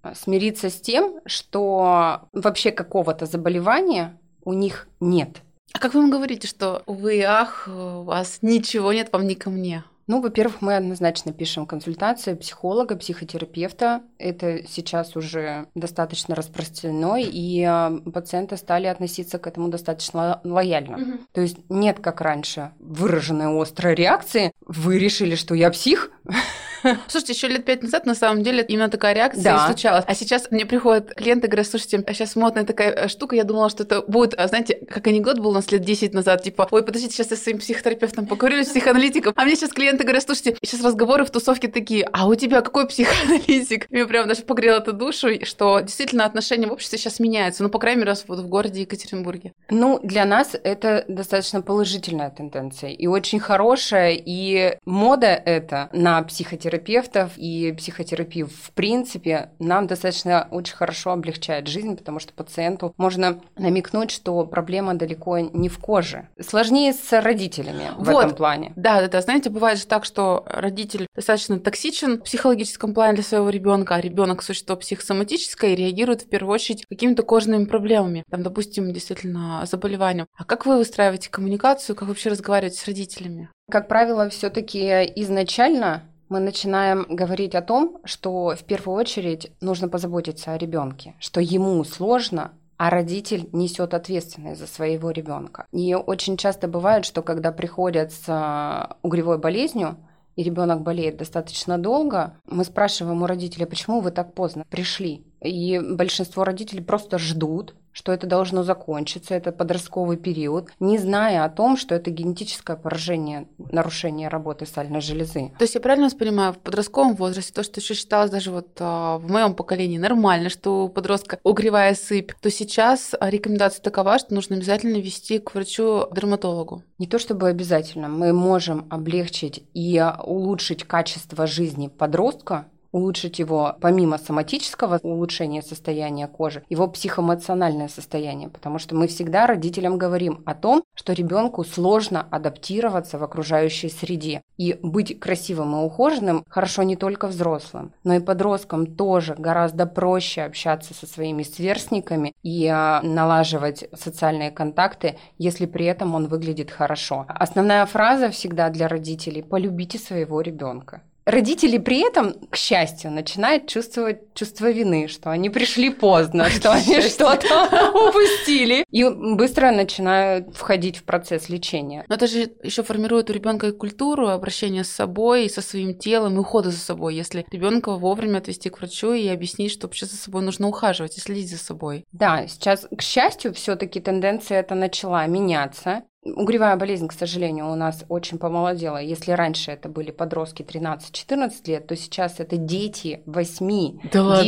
а, 0.00 0.14
смириться 0.14 0.70
с 0.70 0.80
тем, 0.80 1.20
что 1.26 2.22
вообще 2.32 2.70
какого-то 2.70 3.26
заболевания 3.26 4.18
у 4.42 4.54
них 4.54 4.88
нет. 5.00 5.42
А 5.74 5.78
как 5.78 5.92
вы 5.92 6.00
им 6.00 6.10
говорите, 6.10 6.48
что 6.48 6.82
увы, 6.86 7.22
ах, 7.24 7.68
у 7.68 8.04
вас 8.04 8.38
ничего 8.40 8.90
нет, 8.94 9.10
вам 9.12 9.26
не 9.26 9.34
ко 9.34 9.50
мне? 9.50 9.84
Ну, 10.06 10.20
во-первых, 10.20 10.60
мы 10.60 10.76
однозначно 10.76 11.32
пишем 11.32 11.66
консультацию 11.66 12.36
психолога, 12.36 12.96
психотерапевта. 12.96 14.02
Это 14.18 14.66
сейчас 14.66 15.16
уже 15.16 15.66
достаточно 15.74 16.34
распространено, 16.34 17.16
и 17.20 17.62
а, 17.62 17.92
пациенты 18.12 18.56
стали 18.56 18.86
относиться 18.86 19.38
к 19.38 19.46
этому 19.46 19.68
достаточно 19.68 20.40
лояльно. 20.44 20.96
Угу. 20.96 21.18
То 21.32 21.40
есть 21.40 21.58
нет, 21.68 22.00
как 22.00 22.20
раньше, 22.20 22.72
выраженной 22.78 23.60
острой 23.60 23.94
реакции. 23.94 24.52
Вы 24.66 24.98
решили, 24.98 25.34
что 25.34 25.54
я 25.54 25.70
псих? 25.70 26.10
Слушайте, 27.08 27.32
еще 27.32 27.48
лет 27.48 27.64
пять 27.64 27.82
назад 27.82 28.06
на 28.06 28.14
самом 28.14 28.42
деле 28.42 28.64
именно 28.66 28.88
такая 28.88 29.14
реакция 29.14 29.42
да. 29.42 29.66
случалась. 29.66 30.04
А 30.06 30.14
сейчас 30.14 30.50
мне 30.50 30.66
приходят 30.66 31.14
клиенты 31.14 31.46
и 31.46 31.50
говорят, 31.50 31.66
слушайте, 31.66 32.02
а 32.06 32.14
сейчас 32.14 32.36
модная 32.36 32.64
такая 32.64 32.90
э, 32.92 33.08
штука, 33.08 33.36
я 33.36 33.44
думала, 33.44 33.70
что 33.70 33.84
это 33.84 34.02
будет, 34.02 34.34
а 34.34 34.48
знаете, 34.48 34.78
как 34.88 35.06
анекдот 35.06 35.38
был 35.38 35.50
у 35.50 35.54
нас 35.54 35.70
лет 35.70 35.82
10 35.82 36.12
назад, 36.14 36.42
типа, 36.42 36.68
ой, 36.70 36.82
подождите, 36.82 37.14
сейчас 37.14 37.30
я 37.30 37.36
с 37.36 37.42
своим 37.42 37.58
психотерапевтом 37.58 38.26
поговорю, 38.26 38.64
с 38.64 38.68
психоаналитиком. 38.68 39.32
А 39.36 39.44
мне 39.44 39.56
сейчас 39.56 39.70
клиенты 39.70 40.04
говорят, 40.04 40.24
слушайте, 40.24 40.56
сейчас 40.62 40.82
разговоры 40.82 41.24
в 41.24 41.30
тусовке 41.30 41.68
такие, 41.68 42.08
а 42.12 42.26
у 42.26 42.34
тебя 42.34 42.60
какой 42.62 42.86
психоаналитик? 42.86 43.90
Мне 43.90 44.06
прям 44.06 44.28
даже 44.28 44.42
погрело 44.42 44.78
это 44.78 44.92
душу, 44.92 45.28
что 45.44 45.80
действительно 45.80 46.24
отношения 46.24 46.66
в 46.66 46.72
обществе 46.72 46.98
сейчас 46.98 47.20
меняются, 47.20 47.62
ну, 47.62 47.68
по 47.68 47.78
крайней 47.78 48.00
мере, 48.00 48.10
раз 48.10 48.24
вот 48.26 48.40
в 48.40 48.48
городе 48.48 48.82
Екатеринбурге. 48.82 49.52
Ну, 49.70 50.00
для 50.02 50.24
нас 50.24 50.56
это 50.62 51.04
достаточно 51.08 51.62
положительная 51.62 52.30
тенденция 52.30 52.90
и 52.90 53.06
очень 53.06 53.38
хорошая, 53.40 54.14
и 54.14 54.76
мода 54.84 55.28
это 55.28 55.88
на 55.92 56.11
психотерапевтов 56.20 57.32
и 57.36 57.72
психотерапию 57.72 58.48
в 58.48 58.72
принципе 58.72 59.50
нам 59.58 59.86
достаточно 59.86 60.48
очень 60.50 60.74
хорошо 60.74 61.12
облегчает 61.12 61.68
жизнь, 61.68 61.96
потому 61.96 62.18
что 62.18 62.34
пациенту 62.34 62.92
можно 62.98 63.40
намекнуть, 63.56 64.10
что 64.10 64.44
проблема 64.44 64.94
далеко 64.94 65.38
не 65.38 65.68
в 65.68 65.78
коже. 65.78 66.28
Сложнее 66.38 66.92
с 66.92 67.20
родителями 67.20 67.90
в 67.96 68.04
вот. 68.04 68.24
этом 68.24 68.36
плане. 68.36 68.72
Да, 68.76 69.00
да, 69.00 69.08
да. 69.08 69.20
Знаете, 69.20 69.48
бывает 69.48 69.78
же 69.78 69.86
так, 69.86 70.04
что 70.04 70.44
родитель 70.46 71.06
достаточно 71.14 71.58
токсичен 71.58 72.18
в 72.18 72.24
психологическом 72.24 72.92
плане 72.92 73.14
для 73.14 73.24
своего 73.24 73.48
ребенка, 73.48 73.94
а 73.94 74.00
ребенок 74.00 74.42
существо 74.42 74.76
психосоматическое 74.76 75.72
и 75.72 75.76
реагирует 75.76 76.22
в 76.22 76.28
первую 76.28 76.54
очередь 76.54 76.84
какими-то 76.86 77.22
кожными 77.22 77.64
проблемами, 77.64 78.24
там, 78.30 78.42
допустим, 78.42 78.92
действительно 78.92 79.64
заболеванием. 79.66 80.26
А 80.36 80.44
как 80.44 80.66
вы 80.66 80.76
выстраиваете 80.76 81.30
коммуникацию, 81.30 81.96
как 81.96 82.08
вообще 82.08 82.30
разговаривать 82.30 82.74
с 82.74 82.86
родителями? 82.86 83.48
Как 83.70 83.88
правило, 83.88 84.28
все-таки 84.28 84.88
изначально 85.16 86.02
мы 86.28 86.40
начинаем 86.40 87.06
говорить 87.08 87.54
о 87.54 87.62
том, 87.62 87.98
что 88.04 88.54
в 88.56 88.64
первую 88.64 88.96
очередь 88.96 89.52
нужно 89.60 89.88
позаботиться 89.88 90.52
о 90.52 90.58
ребенке, 90.58 91.14
что 91.18 91.40
ему 91.40 91.84
сложно, 91.84 92.52
а 92.76 92.90
родитель 92.90 93.48
несет 93.52 93.94
ответственность 93.94 94.60
за 94.60 94.66
своего 94.66 95.10
ребенка. 95.10 95.66
И 95.72 95.94
очень 95.94 96.36
часто 96.36 96.68
бывает, 96.68 97.04
что 97.04 97.22
когда 97.22 97.52
приходят 97.52 98.12
с 98.12 98.24
а, 98.28 98.96
угревой 99.02 99.38
болезнью, 99.38 99.98
и 100.34 100.42
ребенок 100.42 100.80
болеет 100.82 101.18
достаточно 101.18 101.78
долго, 101.78 102.34
мы 102.46 102.64
спрашиваем 102.64 103.22
у 103.22 103.26
родителя, 103.26 103.66
почему 103.66 104.00
вы 104.00 104.10
так 104.10 104.34
поздно 104.34 104.64
пришли. 104.70 105.24
И 105.42 105.78
большинство 105.78 106.44
родителей 106.44 106.82
просто 106.82 107.18
ждут, 107.18 107.74
что 107.92 108.12
это 108.12 108.26
должно 108.26 108.62
закончиться, 108.62 109.34
это 109.34 109.52
подростковый 109.52 110.16
период, 110.16 110.70
не 110.80 110.98
зная 110.98 111.44
о 111.44 111.48
том, 111.48 111.76
что 111.76 111.94
это 111.94 112.10
генетическое 112.10 112.76
поражение, 112.76 113.46
нарушение 113.70 114.28
работы 114.28 114.66
сальной 114.66 115.00
железы. 115.00 115.52
То 115.58 115.62
есть 115.64 115.74
я 115.74 115.80
правильно 115.80 116.06
вас 116.06 116.14
понимаю, 116.14 116.52
в 116.52 116.58
подростковом 116.58 117.14
возрасте 117.14 117.52
то, 117.52 117.62
что 117.62 117.80
еще 117.80 117.94
считалось 117.94 118.30
даже 118.30 118.50
вот 118.50 118.68
а, 118.80 119.18
в 119.18 119.30
моем 119.30 119.54
поколении 119.54 119.98
нормально, 119.98 120.48
что 120.48 120.84
у 120.84 120.88
подростка 120.88 121.38
угревая 121.42 121.94
сыпь, 121.94 122.32
то 122.40 122.50
сейчас 122.50 123.14
рекомендация 123.20 123.82
такова, 123.82 124.18
что 124.18 124.34
нужно 124.34 124.56
обязательно 124.56 124.96
вести 124.96 125.38
к 125.38 125.54
врачу-дерматологу. 125.54 126.82
Не 126.98 127.06
то 127.06 127.18
чтобы 127.18 127.48
обязательно, 127.48 128.08
мы 128.08 128.32
можем 128.32 128.86
облегчить 128.90 129.64
и 129.74 130.02
улучшить 130.24 130.84
качество 130.84 131.46
жизни 131.46 131.88
подростка 131.88 132.66
улучшить 132.92 133.38
его, 133.38 133.76
помимо 133.80 134.18
соматического 134.18 135.00
улучшения 135.02 135.62
состояния 135.62 136.28
кожи, 136.28 136.62
его 136.68 136.86
психоэмоциональное 136.86 137.88
состояние, 137.88 138.48
потому 138.48 138.78
что 138.78 138.94
мы 138.94 139.08
всегда 139.08 139.46
родителям 139.46 139.98
говорим 139.98 140.42
о 140.46 140.54
том, 140.54 140.84
что 140.94 141.12
ребенку 141.12 141.64
сложно 141.64 142.26
адаптироваться 142.30 143.18
в 143.18 143.24
окружающей 143.24 143.88
среде. 143.88 144.42
И 144.58 144.78
быть 144.82 145.18
красивым 145.18 145.74
и 145.74 145.84
ухоженным 145.84 146.44
хорошо 146.48 146.82
не 146.82 146.96
только 146.96 147.26
взрослым, 147.26 147.92
но 148.04 148.14
и 148.14 148.20
подросткам 148.20 148.86
тоже 148.86 149.34
гораздо 149.36 149.86
проще 149.86 150.42
общаться 150.42 150.94
со 150.94 151.06
своими 151.06 151.42
сверстниками 151.42 152.32
и 152.42 152.66
а, 152.66 153.00
налаживать 153.02 153.88
социальные 153.94 154.50
контакты, 154.50 155.18
если 155.38 155.66
при 155.66 155.86
этом 155.86 156.14
он 156.14 156.26
выглядит 156.28 156.70
хорошо. 156.70 157.24
Основная 157.28 157.86
фраза 157.86 158.30
всегда 158.30 158.68
для 158.68 158.88
родителей– 158.88 159.42
полюбите 159.42 159.98
своего 159.98 160.40
ребенка. 160.40 161.02
Родители 161.24 161.78
при 161.78 162.00
этом, 162.00 162.34
к 162.50 162.56
счастью, 162.56 163.12
начинают 163.12 163.68
чувствовать 163.68 164.34
чувство 164.34 164.70
вины, 164.70 165.06
что 165.06 165.30
они 165.30 165.50
пришли 165.50 165.90
поздно, 165.90 166.50
что 166.50 166.72
они 166.72 167.00
что-то 167.00 167.92
упустили, 168.08 168.84
и 168.90 169.08
быстро 169.08 169.70
начинают 169.70 170.56
входить 170.56 170.98
в 170.98 171.04
процесс 171.04 171.48
лечения. 171.48 172.04
Но 172.08 172.16
это 172.16 172.26
же 172.26 172.52
еще 172.62 172.82
формирует 172.82 173.30
у 173.30 173.32
ребенка 173.32 173.68
и 173.68 173.72
культуру 173.72 174.28
обращения 174.28 174.82
с 174.82 174.90
собой, 174.90 175.46
и 175.46 175.48
со 175.48 175.62
своим 175.62 175.96
телом, 175.96 176.36
и 176.36 176.38
ухода 176.38 176.70
за 176.70 176.78
собой. 176.78 177.14
Если 177.14 177.46
ребенка 177.50 177.92
вовремя 177.92 178.38
отвести 178.38 178.68
к 178.70 178.78
врачу 178.78 179.12
и 179.12 179.28
объяснить, 179.28 179.72
что 179.72 179.86
вообще 179.86 180.06
за 180.06 180.16
собой 180.16 180.42
нужно 180.42 180.68
ухаживать 180.68 181.16
и 181.16 181.20
следить 181.20 181.50
за 181.50 181.58
собой. 181.58 182.04
Да, 182.12 182.46
сейчас, 182.48 182.86
к 182.96 183.02
счастью, 183.02 183.54
все-таки 183.54 184.00
тенденция 184.00 184.60
это 184.60 184.74
начала 184.74 185.26
меняться. 185.26 186.02
Угревая 186.24 186.76
болезнь, 186.76 187.08
к 187.08 187.12
сожалению, 187.12 187.70
у 187.70 187.74
нас 187.74 188.04
очень 188.08 188.38
помолодела. 188.38 188.98
Если 188.98 189.32
раньше 189.32 189.72
это 189.72 189.88
были 189.88 190.12
подростки 190.12 190.62
13-14 190.62 191.52
лет, 191.66 191.86
то 191.88 191.96
сейчас 191.96 192.38
это 192.38 192.56
дети 192.56 193.22
8-9 193.26 194.10
да 194.12 194.42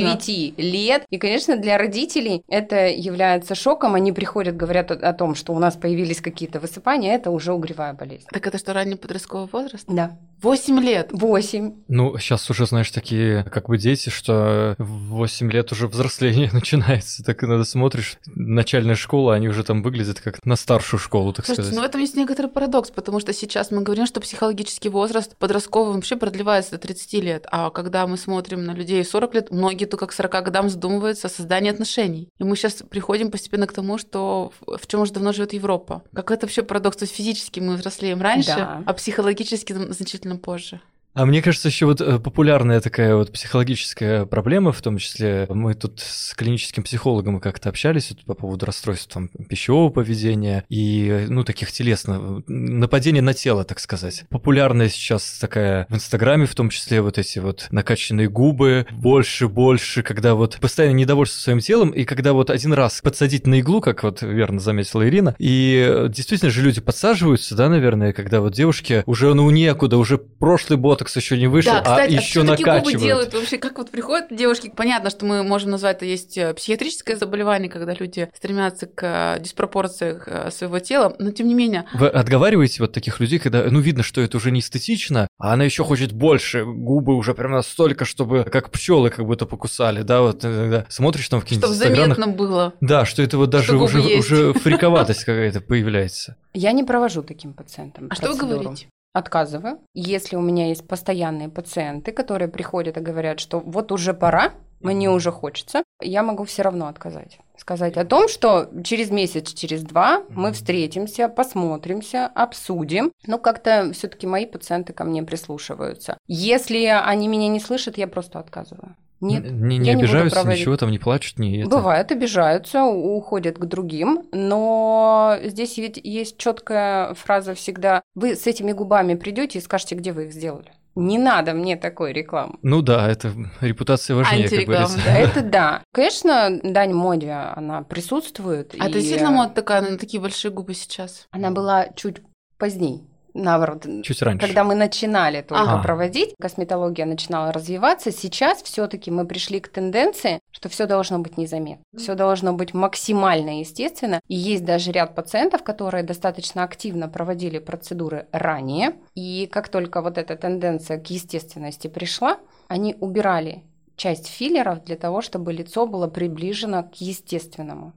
лет. 0.62 1.04
И, 1.10 1.18
конечно, 1.18 1.56
для 1.56 1.76
родителей 1.76 2.44
это 2.48 2.86
является 2.88 3.56
шоком. 3.56 3.94
Они 3.94 4.12
приходят, 4.12 4.56
говорят 4.56 4.92
о, 4.92 5.12
том, 5.12 5.34
что 5.34 5.52
у 5.52 5.58
нас 5.58 5.74
появились 5.74 6.20
какие-то 6.20 6.60
высыпания, 6.60 7.14
это 7.14 7.30
уже 7.30 7.52
угревая 7.52 7.92
болезнь. 7.92 8.26
Так 8.30 8.46
это 8.46 8.58
что, 8.58 8.72
ранний 8.72 8.96
подростковый 8.96 9.48
возраст? 9.50 9.84
Да. 9.88 10.16
8 10.42 10.80
лет? 10.80 11.08
8. 11.12 11.72
Ну, 11.88 12.18
сейчас 12.18 12.50
уже, 12.50 12.66
знаешь, 12.66 12.90
такие 12.90 13.44
как 13.44 13.68
бы 13.68 13.78
дети, 13.78 14.10
что 14.10 14.74
в 14.78 15.08
8 15.14 15.50
лет 15.50 15.72
уже 15.72 15.88
взросление 15.88 16.50
начинается. 16.52 17.24
Так 17.24 17.42
иногда 17.42 17.64
смотришь, 17.64 18.18
начальная 18.26 18.94
школа, 18.94 19.34
они 19.34 19.48
уже 19.48 19.64
там 19.64 19.82
выглядят 19.82 20.20
как 20.20 20.44
на 20.44 20.56
старшую 20.56 21.00
школу, 21.00 21.32
так 21.32 21.46
Слушайте, 21.46 21.62
сказать. 21.62 21.63
Ну 21.72 21.80
в 21.80 21.84
этом 21.84 22.00
есть 22.00 22.16
некоторый 22.16 22.46
парадокс, 22.46 22.90
потому 22.90 23.20
что 23.20 23.32
сейчас 23.32 23.70
мы 23.70 23.82
говорим, 23.82 24.06
что 24.06 24.20
психологический 24.20 24.88
возраст 24.88 25.36
подростковый 25.36 25.94
вообще 25.94 26.16
продлевается 26.16 26.72
до 26.72 26.78
30 26.78 27.12
лет, 27.14 27.46
а 27.50 27.70
когда 27.70 28.06
мы 28.06 28.16
смотрим 28.16 28.64
на 28.64 28.72
людей 28.72 29.04
40 29.04 29.34
лет, 29.34 29.50
многие 29.50 29.86
только 29.86 30.06
к 30.06 30.12
40 30.12 30.44
годам 30.44 30.68
задумываются 30.68 31.28
о 31.28 31.30
создании 31.30 31.70
отношений. 31.70 32.28
И 32.38 32.44
мы 32.44 32.56
сейчас 32.56 32.82
приходим 32.88 33.30
постепенно 33.30 33.66
к 33.66 33.72
тому, 33.72 33.98
что 33.98 34.52
в 34.66 34.86
чем 34.86 35.00
уже 35.00 35.12
давно 35.12 35.32
живет 35.32 35.52
Европа. 35.52 36.02
Как 36.14 36.30
это 36.30 36.46
вообще 36.46 36.62
парадокс? 36.62 36.96
То 36.96 37.04
есть 37.04 37.14
физически 37.14 37.60
мы 37.60 37.76
взрослеем 37.76 38.20
раньше, 38.20 38.56
да. 38.56 38.82
а 38.86 38.92
психологически 38.92 39.72
значительно 39.72 40.36
позже. 40.36 40.80
А 41.14 41.26
мне 41.26 41.42
кажется, 41.42 41.68
еще 41.68 41.86
вот 41.86 42.00
э, 42.00 42.18
популярная 42.18 42.80
такая 42.80 43.14
вот 43.14 43.30
психологическая 43.30 44.26
проблема, 44.26 44.72
в 44.72 44.82
том 44.82 44.98
числе 44.98 45.46
мы 45.48 45.74
тут 45.74 46.00
с 46.00 46.34
клиническим 46.34 46.82
психологом 46.82 47.38
как-то 47.38 47.68
общались 47.68 48.10
вот, 48.10 48.24
по 48.24 48.34
поводу 48.34 48.66
расстройств 48.66 49.12
там, 49.12 49.28
пищевого 49.28 49.90
поведения 49.90 50.64
и, 50.68 51.26
ну, 51.28 51.44
таких 51.44 51.70
телесных, 51.70 52.42
нападения 52.48 53.22
на 53.22 53.32
тело, 53.32 53.62
так 53.62 53.78
сказать. 53.78 54.24
Популярная 54.28 54.88
сейчас 54.88 55.38
такая 55.38 55.86
в 55.88 55.94
Инстаграме, 55.94 56.46
в 56.46 56.54
том 56.56 56.68
числе 56.68 57.00
вот 57.00 57.16
эти 57.16 57.38
вот 57.38 57.68
накачанные 57.70 58.28
губы, 58.28 58.84
больше, 58.90 59.46
больше, 59.46 60.02
когда 60.02 60.34
вот 60.34 60.58
постоянно 60.60 60.96
недовольство 60.96 61.38
своим 61.38 61.60
телом, 61.60 61.90
и 61.90 62.04
когда 62.04 62.32
вот 62.32 62.50
один 62.50 62.72
раз 62.72 63.00
подсадить 63.00 63.46
на 63.46 63.60
иглу, 63.60 63.80
как 63.80 64.02
вот 64.02 64.22
верно 64.22 64.58
заметила 64.58 65.08
Ирина, 65.08 65.36
и 65.38 66.06
действительно 66.08 66.50
же 66.50 66.62
люди 66.62 66.80
подсаживаются, 66.80 67.54
да, 67.54 67.68
наверное, 67.68 68.12
когда 68.12 68.40
вот 68.40 68.52
девушки 68.52 69.04
уже, 69.06 69.32
ну, 69.32 69.48
некуда, 69.50 69.96
уже 69.96 70.18
прошлый 70.18 70.76
бот 70.76 71.03
ботокс 71.04 71.16
еще 71.16 71.36
не 71.36 71.46
вышел, 71.46 71.72
да, 71.72 71.80
кстати, 71.82 72.14
а 72.14 72.18
а 72.18 72.20
еще 72.20 72.42
накачивают. 72.42 72.84
губы 72.84 72.98
делают 72.98 73.34
вообще? 73.34 73.58
Как 73.58 73.78
вот 73.78 73.90
приходят 73.90 74.26
девушки, 74.30 74.72
понятно, 74.74 75.10
что 75.10 75.24
мы 75.26 75.42
можем 75.42 75.70
назвать 75.70 75.96
это 75.96 76.06
есть 76.06 76.36
э, 76.36 76.54
психиатрическое 76.54 77.16
заболевание, 77.16 77.70
когда 77.70 77.94
люди 77.94 78.28
стремятся 78.34 78.86
к 78.86 79.36
э, 79.36 79.40
диспропорциям 79.40 80.20
э, 80.26 80.50
своего 80.50 80.78
тела, 80.80 81.14
но 81.18 81.30
тем 81.30 81.46
не 81.46 81.54
менее... 81.54 81.84
Вы 81.94 82.08
отговариваете 82.08 82.82
вот 82.82 82.92
таких 82.92 83.20
людей, 83.20 83.38
когда, 83.38 83.64
ну, 83.70 83.80
видно, 83.80 84.02
что 84.02 84.20
это 84.20 84.36
уже 84.38 84.50
не 84.50 84.60
эстетично, 84.60 85.28
а 85.38 85.52
она 85.52 85.64
еще 85.64 85.84
хочет 85.84 86.12
больше, 86.12 86.64
губы 86.64 87.14
уже 87.14 87.34
прям 87.34 87.52
настолько, 87.52 88.04
чтобы 88.04 88.44
как 88.44 88.70
пчелы 88.70 89.10
как 89.10 89.24
будто 89.24 89.46
покусали, 89.46 90.02
да, 90.02 90.22
вот 90.22 90.44
иногда 90.44 90.86
смотришь 90.88 91.28
там 91.28 91.40
в 91.40 91.44
каких-нибудь 91.44 91.76
Чтобы 91.76 91.94
заметно 91.94 92.26
было. 92.26 92.74
Да, 92.80 93.04
что 93.04 93.22
это 93.22 93.38
вот 93.38 93.50
даже 93.50 93.76
уже, 93.76 94.00
есть. 94.00 94.30
уже 94.30 94.52
фриковатость 94.54 95.24
какая-то 95.24 95.60
появляется. 95.60 96.36
Я 96.52 96.72
не 96.72 96.84
провожу 96.84 97.22
таким 97.22 97.52
пациентам. 97.52 98.08
А 98.10 98.14
что 98.14 98.28
вы 98.28 98.38
процедуру. 98.38 98.62
говорите? 98.62 98.88
Отказываю. 99.14 99.78
Если 99.94 100.34
у 100.34 100.40
меня 100.40 100.66
есть 100.66 100.86
постоянные 100.88 101.48
пациенты, 101.48 102.10
которые 102.10 102.48
приходят 102.48 102.96
и 102.96 103.00
говорят, 103.00 103.38
что 103.38 103.60
вот 103.60 103.92
уже 103.92 104.12
пора, 104.12 104.52
мне 104.80 105.08
уже 105.08 105.30
хочется, 105.30 105.84
я 106.02 106.24
могу 106.24 106.44
все 106.44 106.62
равно 106.62 106.88
отказать. 106.88 107.38
Сказать 107.56 107.96
о 107.96 108.04
том, 108.04 108.28
что 108.28 108.68
через 108.82 109.10
месяц, 109.10 109.54
через 109.54 109.84
два 109.84 110.24
мы 110.28 110.52
встретимся, 110.52 111.28
посмотримся, 111.28 112.26
обсудим. 112.26 113.12
Но 113.26 113.38
как-то 113.38 113.92
все-таки 113.94 114.26
мои 114.26 114.46
пациенты 114.46 114.92
ко 114.92 115.04
мне 115.04 115.22
прислушиваются. 115.22 116.18
Если 116.26 116.84
они 116.86 117.28
меня 117.28 117.48
не 117.48 117.60
слышат, 117.60 117.96
я 117.96 118.08
просто 118.08 118.40
отказываю. 118.40 118.96
Нет, 119.24 119.50
не, 119.50 119.78
не 119.78 119.86
я 119.86 119.94
не 119.94 120.02
буду 120.02 120.04
обижаются, 120.06 120.40
проводить. 120.40 120.60
ничего 120.60 120.76
там 120.76 120.90
не 120.90 120.98
плачут, 120.98 121.38
не 121.38 121.60
это. 121.60 121.68
Бывает, 121.70 122.12
обижаются, 122.12 122.84
уходят 122.84 123.58
к 123.58 123.64
другим, 123.64 124.24
но 124.32 125.38
здесь 125.44 125.76
ведь 125.78 126.00
есть 126.02 126.36
четкая 126.38 127.14
фраза 127.14 127.54
всегда: 127.54 128.02
вы 128.14 128.36
с 128.36 128.46
этими 128.46 128.72
губами 128.72 129.14
придете 129.14 129.58
и 129.58 129.62
скажете, 129.62 129.94
где 129.94 130.12
вы 130.12 130.26
их 130.26 130.32
сделали. 130.32 130.72
Не 130.96 131.18
надо 131.18 131.54
мне 131.54 131.76
такой 131.76 132.12
рекламы. 132.12 132.54
Ну 132.62 132.80
да, 132.80 133.10
это 133.10 133.32
репутация 133.60 134.14
важнее, 134.14 134.48
как 134.48 134.64
говорится. 134.64 134.98
да. 135.04 135.18
Это 135.18 135.42
да. 135.42 135.82
Конечно, 135.92 136.60
дань 136.62 136.92
моде, 136.92 137.32
она 137.32 137.82
присутствует. 137.82 138.74
А 138.74 138.76
и 138.76 138.80
это 138.88 138.92
действительно 139.00 139.32
мода 139.32 139.52
такая, 139.54 139.82
на 139.82 139.98
такие 139.98 140.20
большие 140.20 140.52
губы 140.52 140.74
сейчас? 140.74 141.26
Она 141.32 141.50
была 141.50 141.88
чуть 141.96 142.18
поздней. 142.58 143.02
Наоборот, 143.34 143.84
Чуть 144.04 144.22
раньше. 144.22 144.46
когда 144.46 144.62
мы 144.62 144.74
начинали 144.76 145.42
только 145.42 145.62
Ага. 145.74 145.82
проводить, 145.82 146.34
косметология 146.40 147.04
начинала 147.04 147.52
развиваться. 147.52 148.12
Сейчас 148.12 148.62
все-таки 148.62 149.10
мы 149.10 149.26
пришли 149.26 149.58
к 149.60 149.68
тенденции, 149.68 150.38
что 150.52 150.68
все 150.68 150.86
должно 150.86 151.18
быть 151.18 151.36
незаметно. 151.36 151.84
Все 151.96 152.14
должно 152.14 152.52
быть 152.52 152.74
максимально 152.74 153.58
естественно. 153.58 154.20
И 154.28 154.36
есть 154.36 154.64
даже 154.64 154.92
ряд 154.92 155.14
пациентов, 155.16 155.64
которые 155.64 156.04
достаточно 156.04 156.62
активно 156.62 157.08
проводили 157.08 157.58
процедуры 157.58 158.28
ранее. 158.30 158.94
И 159.16 159.48
как 159.50 159.68
только 159.68 160.00
вот 160.00 160.16
эта 160.16 160.36
тенденция 160.36 160.98
к 161.00 161.10
естественности 161.10 161.88
пришла, 161.88 162.38
они 162.68 162.96
убирали 163.00 163.64
часть 163.96 164.28
филлеров 164.28 164.84
для 164.84 164.96
того, 164.96 165.22
чтобы 165.22 165.52
лицо 165.52 165.86
было 165.86 166.06
приближено 166.06 166.84
к 166.84 166.94
естественному. 167.00 167.92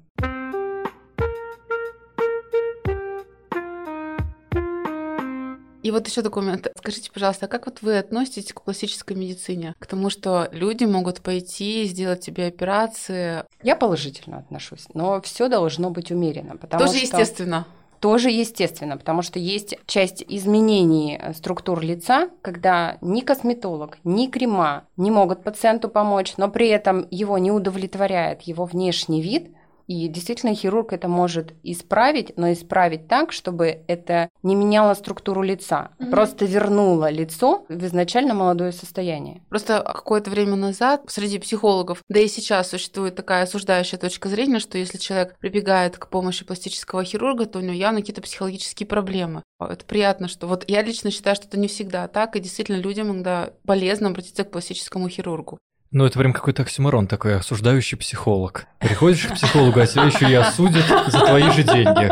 И 5.87 5.91
вот 5.91 6.05
еще 6.05 6.21
такой 6.21 6.43
момент. 6.43 6.67
Скажите, 6.77 7.09
пожалуйста, 7.13 7.45
а 7.45 7.47
как 7.47 7.65
вот 7.65 7.81
вы 7.81 7.97
относитесь 7.97 8.51
к 8.51 8.61
пластической 8.61 9.15
медицине? 9.15 9.73
К 9.79 9.87
тому, 9.87 10.09
что 10.09 10.49
люди 10.51 10.83
могут 10.83 11.21
пойти 11.21 11.83
и 11.83 11.85
сделать 11.85 12.25
себе 12.25 12.47
операции. 12.47 13.45
Я 13.63 13.77
положительно 13.77 14.39
отношусь, 14.39 14.87
но 14.93 15.21
все 15.21 15.47
должно 15.47 15.89
быть 15.89 16.11
умеренно, 16.11 16.57
потому 16.57 16.83
Тоже 16.83 16.97
что 16.97 17.05
естественно. 17.05 17.67
тоже 18.01 18.29
естественно, 18.31 18.97
потому 18.97 19.21
что 19.21 19.39
есть 19.39 19.77
часть 19.85 20.25
изменений 20.27 21.17
э, 21.17 21.33
структур 21.33 21.79
лица, 21.79 22.31
когда 22.41 22.97
ни 22.99 23.21
косметолог, 23.21 23.97
ни 24.03 24.27
крема 24.27 24.83
не 24.97 25.09
могут 25.09 25.41
пациенту 25.41 25.87
помочь, 25.87 26.33
но 26.35 26.49
при 26.49 26.67
этом 26.67 27.07
его 27.11 27.37
не 27.37 27.51
удовлетворяет 27.51 28.41
его 28.41 28.65
внешний 28.65 29.21
вид. 29.21 29.53
И 29.87 30.07
действительно 30.09 30.53
хирург 30.53 30.91
это 30.91 31.07
может 31.07 31.53
исправить, 31.63 32.33
но 32.37 32.51
исправить 32.51 33.07
так, 33.07 33.31
чтобы 33.31 33.79
это 33.87 34.29
не 34.43 34.53
меняло 34.55 34.93
структуру 34.93 35.41
лица, 35.41 35.91
Мгм. 35.99 36.11
просто 36.11 36.45
вернуло 36.45 37.09
лицо 37.09 37.65
в 37.69 37.85
изначально 37.85 38.33
молодое 38.33 38.73
состояние. 38.73 39.41
Просто 39.49 39.81
какое-то 39.81 40.29
время 40.29 40.55
назад 40.55 41.03
среди 41.07 41.39
психологов, 41.39 42.03
да 42.09 42.19
и 42.19 42.27
сейчас 42.27 42.69
существует 42.69 43.15
такая 43.15 43.43
осуждающая 43.43 43.97
точка 43.97 44.27
зрения, 44.29 44.59
что 44.59 44.77
если 44.77 44.97
человек 44.97 45.37
прибегает 45.39 45.97
к 45.97 46.09
помощи 46.09 46.43
пластического 46.45 47.03
хирурга, 47.03 47.45
то 47.45 47.59
у 47.59 47.61
него 47.61 47.73
явно 47.73 48.01
какие-то 48.01 48.21
психологические 48.21 48.87
проблемы. 48.87 49.43
Это 49.59 49.85
приятно, 49.85 50.27
что 50.27 50.47
вот 50.47 50.65
я 50.67 50.81
лично 50.81 51.11
считаю, 51.11 51.35
что 51.35 51.47
это 51.47 51.57
не 51.57 51.67
всегда 51.67 52.07
так, 52.07 52.35
и 52.35 52.39
действительно 52.39 52.77
людям 52.77 53.11
иногда 53.11 53.51
полезно 53.65 54.09
обратиться 54.09 54.43
к 54.43 54.51
пластическому 54.51 55.07
хирургу. 55.09 55.57
Ну, 55.91 56.05
это 56.05 56.19
прям 56.19 56.33
какой-то 56.33 56.63
оксюморон 56.63 57.07
такой, 57.07 57.37
осуждающий 57.37 57.97
психолог. 57.97 58.65
Приходишь 58.79 59.25
к 59.25 59.35
психологу, 59.35 59.79
а 59.79 59.87
тебя 59.87 60.03
еще 60.03 60.29
и 60.29 60.33
осудят 60.33 60.85
за 61.07 61.19
твои 61.19 61.49
же 61.51 61.63
деньги. 61.63 62.11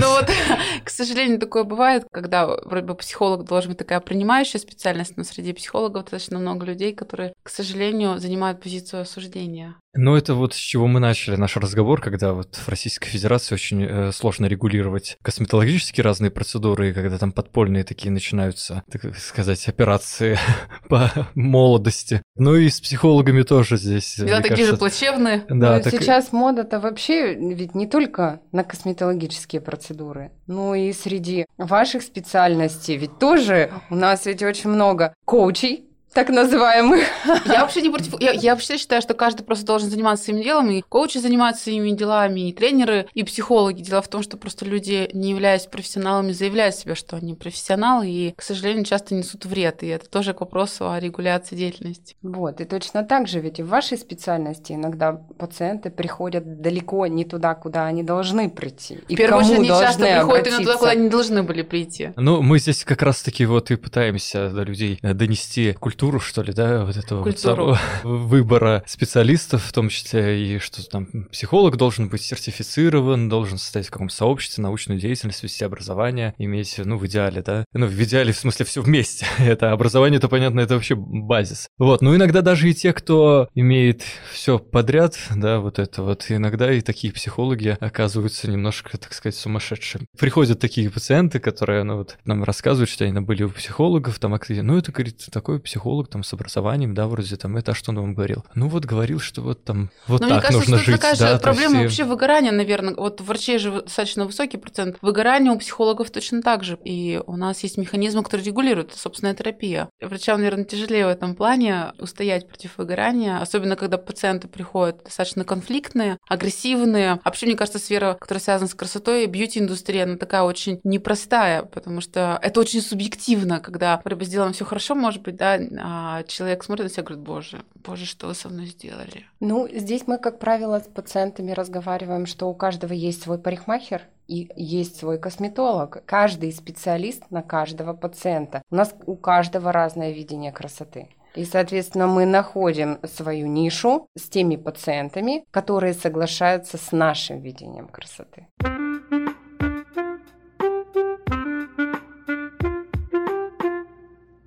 Ну 0.00 0.10
вот, 0.10 0.28
к 0.84 0.90
сожалению, 0.90 1.38
такое 1.38 1.62
бывает, 1.64 2.04
когда 2.10 2.46
вроде 2.46 2.86
бы 2.86 2.94
психолог 2.96 3.44
должен 3.44 3.70
быть 3.70 3.78
такая 3.78 4.00
принимающая 4.00 4.58
специальность, 4.58 5.16
но 5.16 5.22
среди 5.22 5.52
психологов 5.52 6.04
достаточно 6.04 6.38
много 6.38 6.66
людей, 6.66 6.92
которые, 6.92 7.32
к 7.42 7.48
сожалению, 7.48 8.18
занимают 8.18 8.60
позицию 8.60 9.02
осуждения. 9.02 9.76
Ну, 10.00 10.14
это 10.14 10.34
вот 10.34 10.54
с 10.54 10.56
чего 10.56 10.86
мы 10.86 11.00
начали 11.00 11.34
наш 11.34 11.56
разговор, 11.56 12.00
когда 12.00 12.32
вот 12.32 12.54
в 12.54 12.68
Российской 12.68 13.08
Федерации 13.08 13.56
очень 13.56 13.82
э, 13.84 14.12
сложно 14.12 14.46
регулировать 14.46 15.18
косметологические 15.22 16.04
разные 16.04 16.30
процедуры, 16.30 16.94
когда 16.94 17.18
там 17.18 17.32
подпольные 17.32 17.82
такие 17.82 18.12
начинаются, 18.12 18.84
так 18.92 19.16
сказать, 19.18 19.66
операции 19.66 20.38
по 20.88 21.10
молодости. 21.34 22.22
Ну 22.36 22.54
и 22.54 22.68
с 22.68 22.80
психологами 22.80 23.42
тоже 23.42 23.76
здесь, 23.76 24.18
мне 24.18 24.36
такие 24.36 24.66
же 24.66 24.76
кажется, 24.76 24.76
плачевные. 24.76 25.44
Да, 25.48 25.78
Ну, 25.78 25.82
так- 25.82 25.92
Сейчас 25.92 26.30
мода-то 26.32 26.78
вообще 26.78 27.34
ведь 27.34 27.74
не 27.74 27.88
только 27.88 28.40
на 28.52 28.62
косметологические 28.62 29.60
процедуры, 29.60 30.30
но 30.46 30.76
и 30.76 30.92
среди 30.92 31.44
ваших 31.56 32.02
специальностей. 32.02 32.96
Ведь 32.96 33.18
тоже 33.18 33.72
у 33.90 33.96
нас 33.96 34.26
ведь 34.26 34.44
очень 34.44 34.70
много 34.70 35.12
коучей, 35.24 35.87
так 36.12 36.28
называемых. 36.30 37.04
Я 37.46 37.62
вообще 37.62 37.82
не 37.82 37.90
против. 37.90 38.20
Я, 38.20 38.32
я 38.32 38.54
вообще 38.54 38.78
считаю, 38.78 39.02
что 39.02 39.14
каждый 39.14 39.42
просто 39.44 39.66
должен 39.66 39.90
заниматься 39.90 40.24
своим 40.24 40.42
делом, 40.42 40.70
и 40.70 40.82
коучи 40.82 41.18
занимаются 41.18 41.64
своими 41.64 41.90
делами, 41.90 42.48
и 42.48 42.52
тренеры, 42.52 43.06
и 43.14 43.22
психологи. 43.22 43.82
Дело 43.82 44.02
в 44.02 44.08
том, 44.08 44.22
что 44.22 44.36
просто 44.36 44.64
люди, 44.64 45.10
не 45.12 45.30
являясь 45.30 45.66
профессионалами, 45.66 46.32
заявляют 46.32 46.74
себе, 46.74 46.94
что 46.94 47.16
они 47.16 47.34
профессионалы, 47.34 48.08
и, 48.08 48.34
к 48.36 48.42
сожалению, 48.42 48.84
часто 48.84 49.14
несут 49.14 49.44
вред. 49.44 49.82
И 49.82 49.86
это 49.86 50.08
тоже 50.08 50.34
к 50.34 50.40
вопросу 50.40 50.90
о 50.90 50.98
регуляции 50.98 51.56
деятельности. 51.56 52.16
Вот, 52.22 52.60
и 52.60 52.64
точно 52.64 53.04
так 53.04 53.28
же 53.28 53.40
ведь 53.40 53.58
и 53.58 53.62
в 53.62 53.68
вашей 53.68 53.98
специальности 53.98 54.72
иногда 54.72 55.12
пациенты 55.12 55.90
приходят 55.90 56.60
далеко 56.60 57.06
не 57.06 57.24
туда, 57.24 57.54
куда 57.54 57.86
они 57.86 58.02
должны 58.02 58.50
прийти. 58.50 58.98
И 59.08 59.14
в 59.14 59.18
первую 59.18 59.42
кому 59.42 59.52
очередь, 59.52 59.70
они 59.70 59.80
часто 59.80 60.02
приходят 60.02 60.46
именно 60.46 60.60
туда, 60.60 60.76
куда 60.76 60.90
они 60.90 61.08
должны 61.08 61.42
были 61.42 61.62
прийти. 61.62 62.10
Ну, 62.16 62.42
мы 62.42 62.58
здесь 62.58 62.84
как 62.84 63.02
раз-таки 63.02 63.46
вот 63.46 63.70
и 63.70 63.76
пытаемся 63.76 64.50
до 64.50 64.62
людей 64.62 64.98
э, 65.02 65.14
донести 65.14 65.74
культуру, 65.74 65.97
что 66.20 66.42
ли, 66.42 66.52
да, 66.52 66.84
вот 66.84 66.96
этого 66.96 67.24
вот 67.24 67.34
Культуру. 67.34 67.76
выбора 68.04 68.84
специалистов, 68.86 69.64
в 69.64 69.72
том 69.72 69.88
числе 69.88 70.56
и 70.56 70.58
что 70.58 70.88
там 70.88 71.06
психолог 71.32 71.76
должен 71.76 72.08
быть 72.08 72.22
сертифицирован, 72.22 73.28
должен 73.28 73.58
состоять 73.58 73.88
в 73.88 73.90
каком-то 73.90 74.14
сообществе, 74.14 74.62
научную 74.62 75.00
деятельность, 75.00 75.42
вести 75.42 75.64
образование, 75.64 76.34
иметь, 76.38 76.74
ну, 76.78 76.96
в 76.96 77.06
идеале, 77.06 77.42
да, 77.42 77.64
ну, 77.72 77.86
в 77.86 78.02
идеале, 78.02 78.32
в 78.32 78.38
смысле, 78.38 78.64
все 78.64 78.80
вместе. 78.80 79.26
это 79.38 79.72
образование, 79.72 80.18
это 80.18 80.28
понятно, 80.28 80.60
это 80.60 80.74
вообще 80.74 80.94
базис. 80.94 81.68
Вот, 81.78 82.00
ну, 82.00 82.14
иногда 82.14 82.42
даже 82.42 82.70
и 82.70 82.74
те, 82.74 82.92
кто 82.92 83.48
имеет 83.54 84.02
все 84.32 84.58
подряд, 84.58 85.18
да, 85.34 85.58
вот 85.58 85.78
это 85.78 86.02
вот, 86.02 86.26
иногда 86.28 86.72
и 86.72 86.80
такие 86.80 87.12
психологи 87.12 87.76
оказываются 87.80 88.48
немножко, 88.48 88.98
так 88.98 89.12
сказать, 89.12 89.34
сумасшедшими. 89.34 90.06
Приходят 90.16 90.60
такие 90.60 90.90
пациенты, 90.90 91.40
которые, 91.40 91.82
ну, 91.82 91.96
вот, 91.96 92.18
нам 92.24 92.44
рассказывают, 92.44 92.88
что 92.88 93.04
они 93.04 93.18
были 93.20 93.42
у 93.42 93.50
психологов, 93.50 94.18
там, 94.20 94.34
активно, 94.34 94.62
ну, 94.62 94.78
это, 94.78 94.92
говорит, 94.92 95.26
такой 95.32 95.60
психолог, 95.60 95.87
там, 96.08 96.22
с 96.22 96.32
образованием, 96.32 96.94
да, 96.94 97.06
вроде 97.06 97.36
там, 97.36 97.56
это, 97.56 97.72
а 97.72 97.74
что 97.74 97.90
он 97.90 97.98
вам 98.00 98.14
говорил? 98.14 98.44
Ну, 98.54 98.68
вот 98.68 98.84
говорил, 98.84 99.20
что 99.20 99.42
вот 99.42 99.64
там, 99.64 99.90
вот 100.06 100.20
Но 100.20 100.26
мне 100.26 100.36
так 100.36 100.44
кажется, 100.46 100.70
нужно 100.70 100.82
что 100.82 100.92
жить, 100.92 101.00
такая 101.00 101.16
да, 101.18 101.34
же 101.34 101.38
проблема 101.40 101.80
и- 101.80 101.82
вообще 101.84 102.04
выгорания, 102.04 102.52
наверное. 102.52 102.94
Вот 102.94 103.20
у 103.20 103.24
врачей 103.24 103.58
же 103.58 103.82
достаточно 103.82 104.24
высокий 104.24 104.56
процент 104.56 104.96
выгорания, 105.02 105.50
у 105.52 105.58
психологов 105.58 106.10
точно 106.10 106.42
так 106.42 106.64
же. 106.64 106.78
И 106.84 107.20
у 107.26 107.36
нас 107.36 107.62
есть 107.62 107.78
механизмы, 107.78 108.22
которые 108.22 108.46
регулируют, 108.46 108.94
собственная 108.94 109.34
терапия. 109.34 109.88
Врачам, 110.00 110.38
наверное, 110.38 110.64
тяжелее 110.64 111.06
в 111.06 111.08
этом 111.10 111.34
плане 111.34 111.92
устоять 111.98 112.48
против 112.48 112.78
выгорания, 112.78 113.38
особенно 113.40 113.76
когда 113.76 113.98
пациенты 113.98 114.48
приходят 114.48 115.02
достаточно 115.04 115.44
конфликтные, 115.44 116.18
агрессивные. 116.28 117.20
Вообще, 117.24 117.46
мне 117.46 117.56
кажется, 117.56 117.78
сфера, 117.78 118.14
которая 118.18 118.40
связана 118.42 118.68
с 118.68 118.74
красотой, 118.74 119.26
бьюти-индустрия, 119.26 120.04
она 120.04 120.16
такая 120.16 120.42
очень 120.42 120.80
непростая, 120.84 121.62
потому 121.62 122.00
что 122.00 122.38
это 122.42 122.60
очень 122.60 122.80
субъективно, 122.82 123.60
когда 123.60 124.00
вроде 124.04 124.16
бы 124.20 124.24
сделано 124.24 124.52
все 124.52 124.64
хорошо, 124.64 124.94
может 124.94 125.22
быть, 125.22 125.36
да, 125.36 125.58
а 125.80 126.22
человек 126.24 126.64
смотрит 126.64 126.84
на 126.84 126.90
себя 126.90 127.02
и 127.02 127.06
говорит, 127.06 127.24
боже, 127.24 127.62
боже, 127.74 128.06
что 128.06 128.26
вы 128.26 128.34
со 128.34 128.48
мной 128.48 128.66
сделали? 128.66 129.24
Ну, 129.40 129.68
здесь 129.68 130.06
мы, 130.06 130.18
как 130.18 130.38
правило, 130.38 130.80
с 130.80 130.88
пациентами 130.88 131.52
разговариваем, 131.52 132.26
что 132.26 132.48
у 132.48 132.54
каждого 132.54 132.92
есть 132.92 133.22
свой 133.22 133.38
парикмахер, 133.38 134.02
и 134.28 134.50
есть 134.56 134.96
свой 134.96 135.18
косметолог. 135.18 136.02
Каждый 136.04 136.52
специалист 136.52 137.22
на 137.30 137.42
каждого 137.42 137.94
пациента. 137.94 138.62
У 138.70 138.74
нас 138.76 138.94
у 139.06 139.16
каждого 139.16 139.72
разное 139.72 140.12
видение 140.12 140.52
красоты. 140.52 141.08
И, 141.34 141.44
соответственно, 141.44 142.06
мы 142.06 142.26
находим 142.26 142.98
свою 143.04 143.46
нишу 143.46 144.08
с 144.16 144.28
теми 144.28 144.56
пациентами, 144.56 145.44
которые 145.50 145.94
соглашаются 145.94 146.78
с 146.78 146.92
нашим 146.92 147.40
видением 147.40 147.88
красоты. 147.88 148.46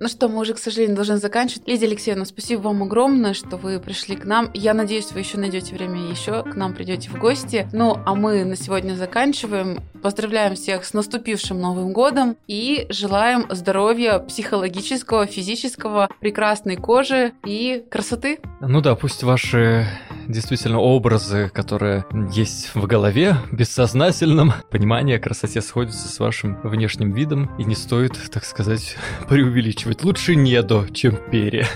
Ну 0.02 0.08
что, 0.08 0.28
мы 0.28 0.40
уже, 0.40 0.52
к 0.54 0.58
сожалению, 0.58 0.96
должны 0.96 1.18
заканчивать. 1.18 1.68
Лидия 1.68 1.86
Алексеевна, 1.86 2.24
спасибо 2.24 2.62
вам 2.62 2.82
огромное, 2.82 3.34
что 3.34 3.56
вы 3.56 3.78
пришли 3.78 4.16
к 4.16 4.24
нам. 4.24 4.50
Я 4.52 4.74
надеюсь, 4.74 5.12
вы 5.12 5.20
еще 5.20 5.38
найдете 5.38 5.76
время 5.76 6.10
еще 6.10 6.42
к 6.42 6.56
нам 6.56 6.74
придете 6.74 7.08
в 7.08 7.16
гости. 7.20 7.68
Ну, 7.72 7.96
а 8.04 8.16
мы 8.16 8.44
на 8.44 8.56
сегодня 8.56 8.94
заканчиваем. 8.94 9.78
Поздравляем 10.02 10.56
всех 10.56 10.84
с 10.84 10.92
наступившим 10.92 11.60
Новым 11.60 11.92
годом 11.92 12.36
и 12.48 12.86
желаем 12.88 13.46
здоровья 13.50 14.18
психологического, 14.18 15.26
физического, 15.26 16.08
прекрасной 16.18 16.74
кожи 16.74 17.34
и 17.46 17.84
красоты. 17.88 18.40
Ну 18.60 18.80
да, 18.80 18.96
пусть 18.96 19.22
ваши 19.22 19.86
действительно 20.32 20.80
образы, 20.80 21.50
которые 21.52 22.04
есть 22.32 22.74
в 22.74 22.86
голове, 22.86 23.36
бессознательном, 23.52 24.52
понимание 24.70 25.16
о 25.16 25.20
красоте 25.20 25.60
сходятся 25.60 26.08
с 26.08 26.18
вашим 26.18 26.58
внешним 26.62 27.12
видом, 27.12 27.50
и 27.58 27.64
не 27.64 27.74
стоит, 27.74 28.18
так 28.30 28.44
сказать, 28.44 28.96
преувеличивать. 29.28 30.02
Лучше 30.02 30.34
не 30.34 30.60
до, 30.62 30.86
чем 30.88 31.18
пере. 31.30 31.66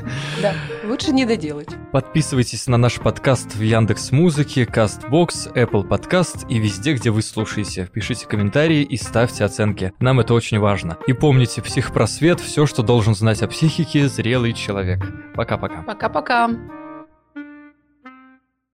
Да, 0.43 0.55
лучше 0.85 1.13
не 1.13 1.25
доделать. 1.25 1.69
Подписывайтесь 1.93 2.67
на 2.67 2.77
наш 2.77 2.99
подкаст 2.99 3.55
в 3.55 3.61
Яндекс 3.61 4.11
Музыке, 4.11 4.65
Castbox, 4.65 5.55
Apple 5.55 5.87
Podcast 5.87 6.47
и 6.49 6.59
везде, 6.59 6.95
где 6.95 7.11
вы 7.11 7.23
слушаете. 7.23 7.89
Пишите 7.93 8.27
комментарии 8.27 8.83
и 8.83 8.97
ставьте 8.97 9.45
оценки. 9.45 9.93
Нам 10.01 10.21
это 10.21 10.35
очень 10.35 10.59
важно. 10.59 10.97
И 11.07 11.13
помните, 11.13 11.63
психпросвет– 11.63 12.41
все, 12.47 12.67
что 12.67 12.83
должен 12.83 13.15
знать 13.15 13.43
о 13.43 13.49
психике 13.49 14.09
зрелый 14.09 14.53
человек. 14.53 15.05
Пока-пока. 15.35 15.83
Пока-пока. 15.83 16.51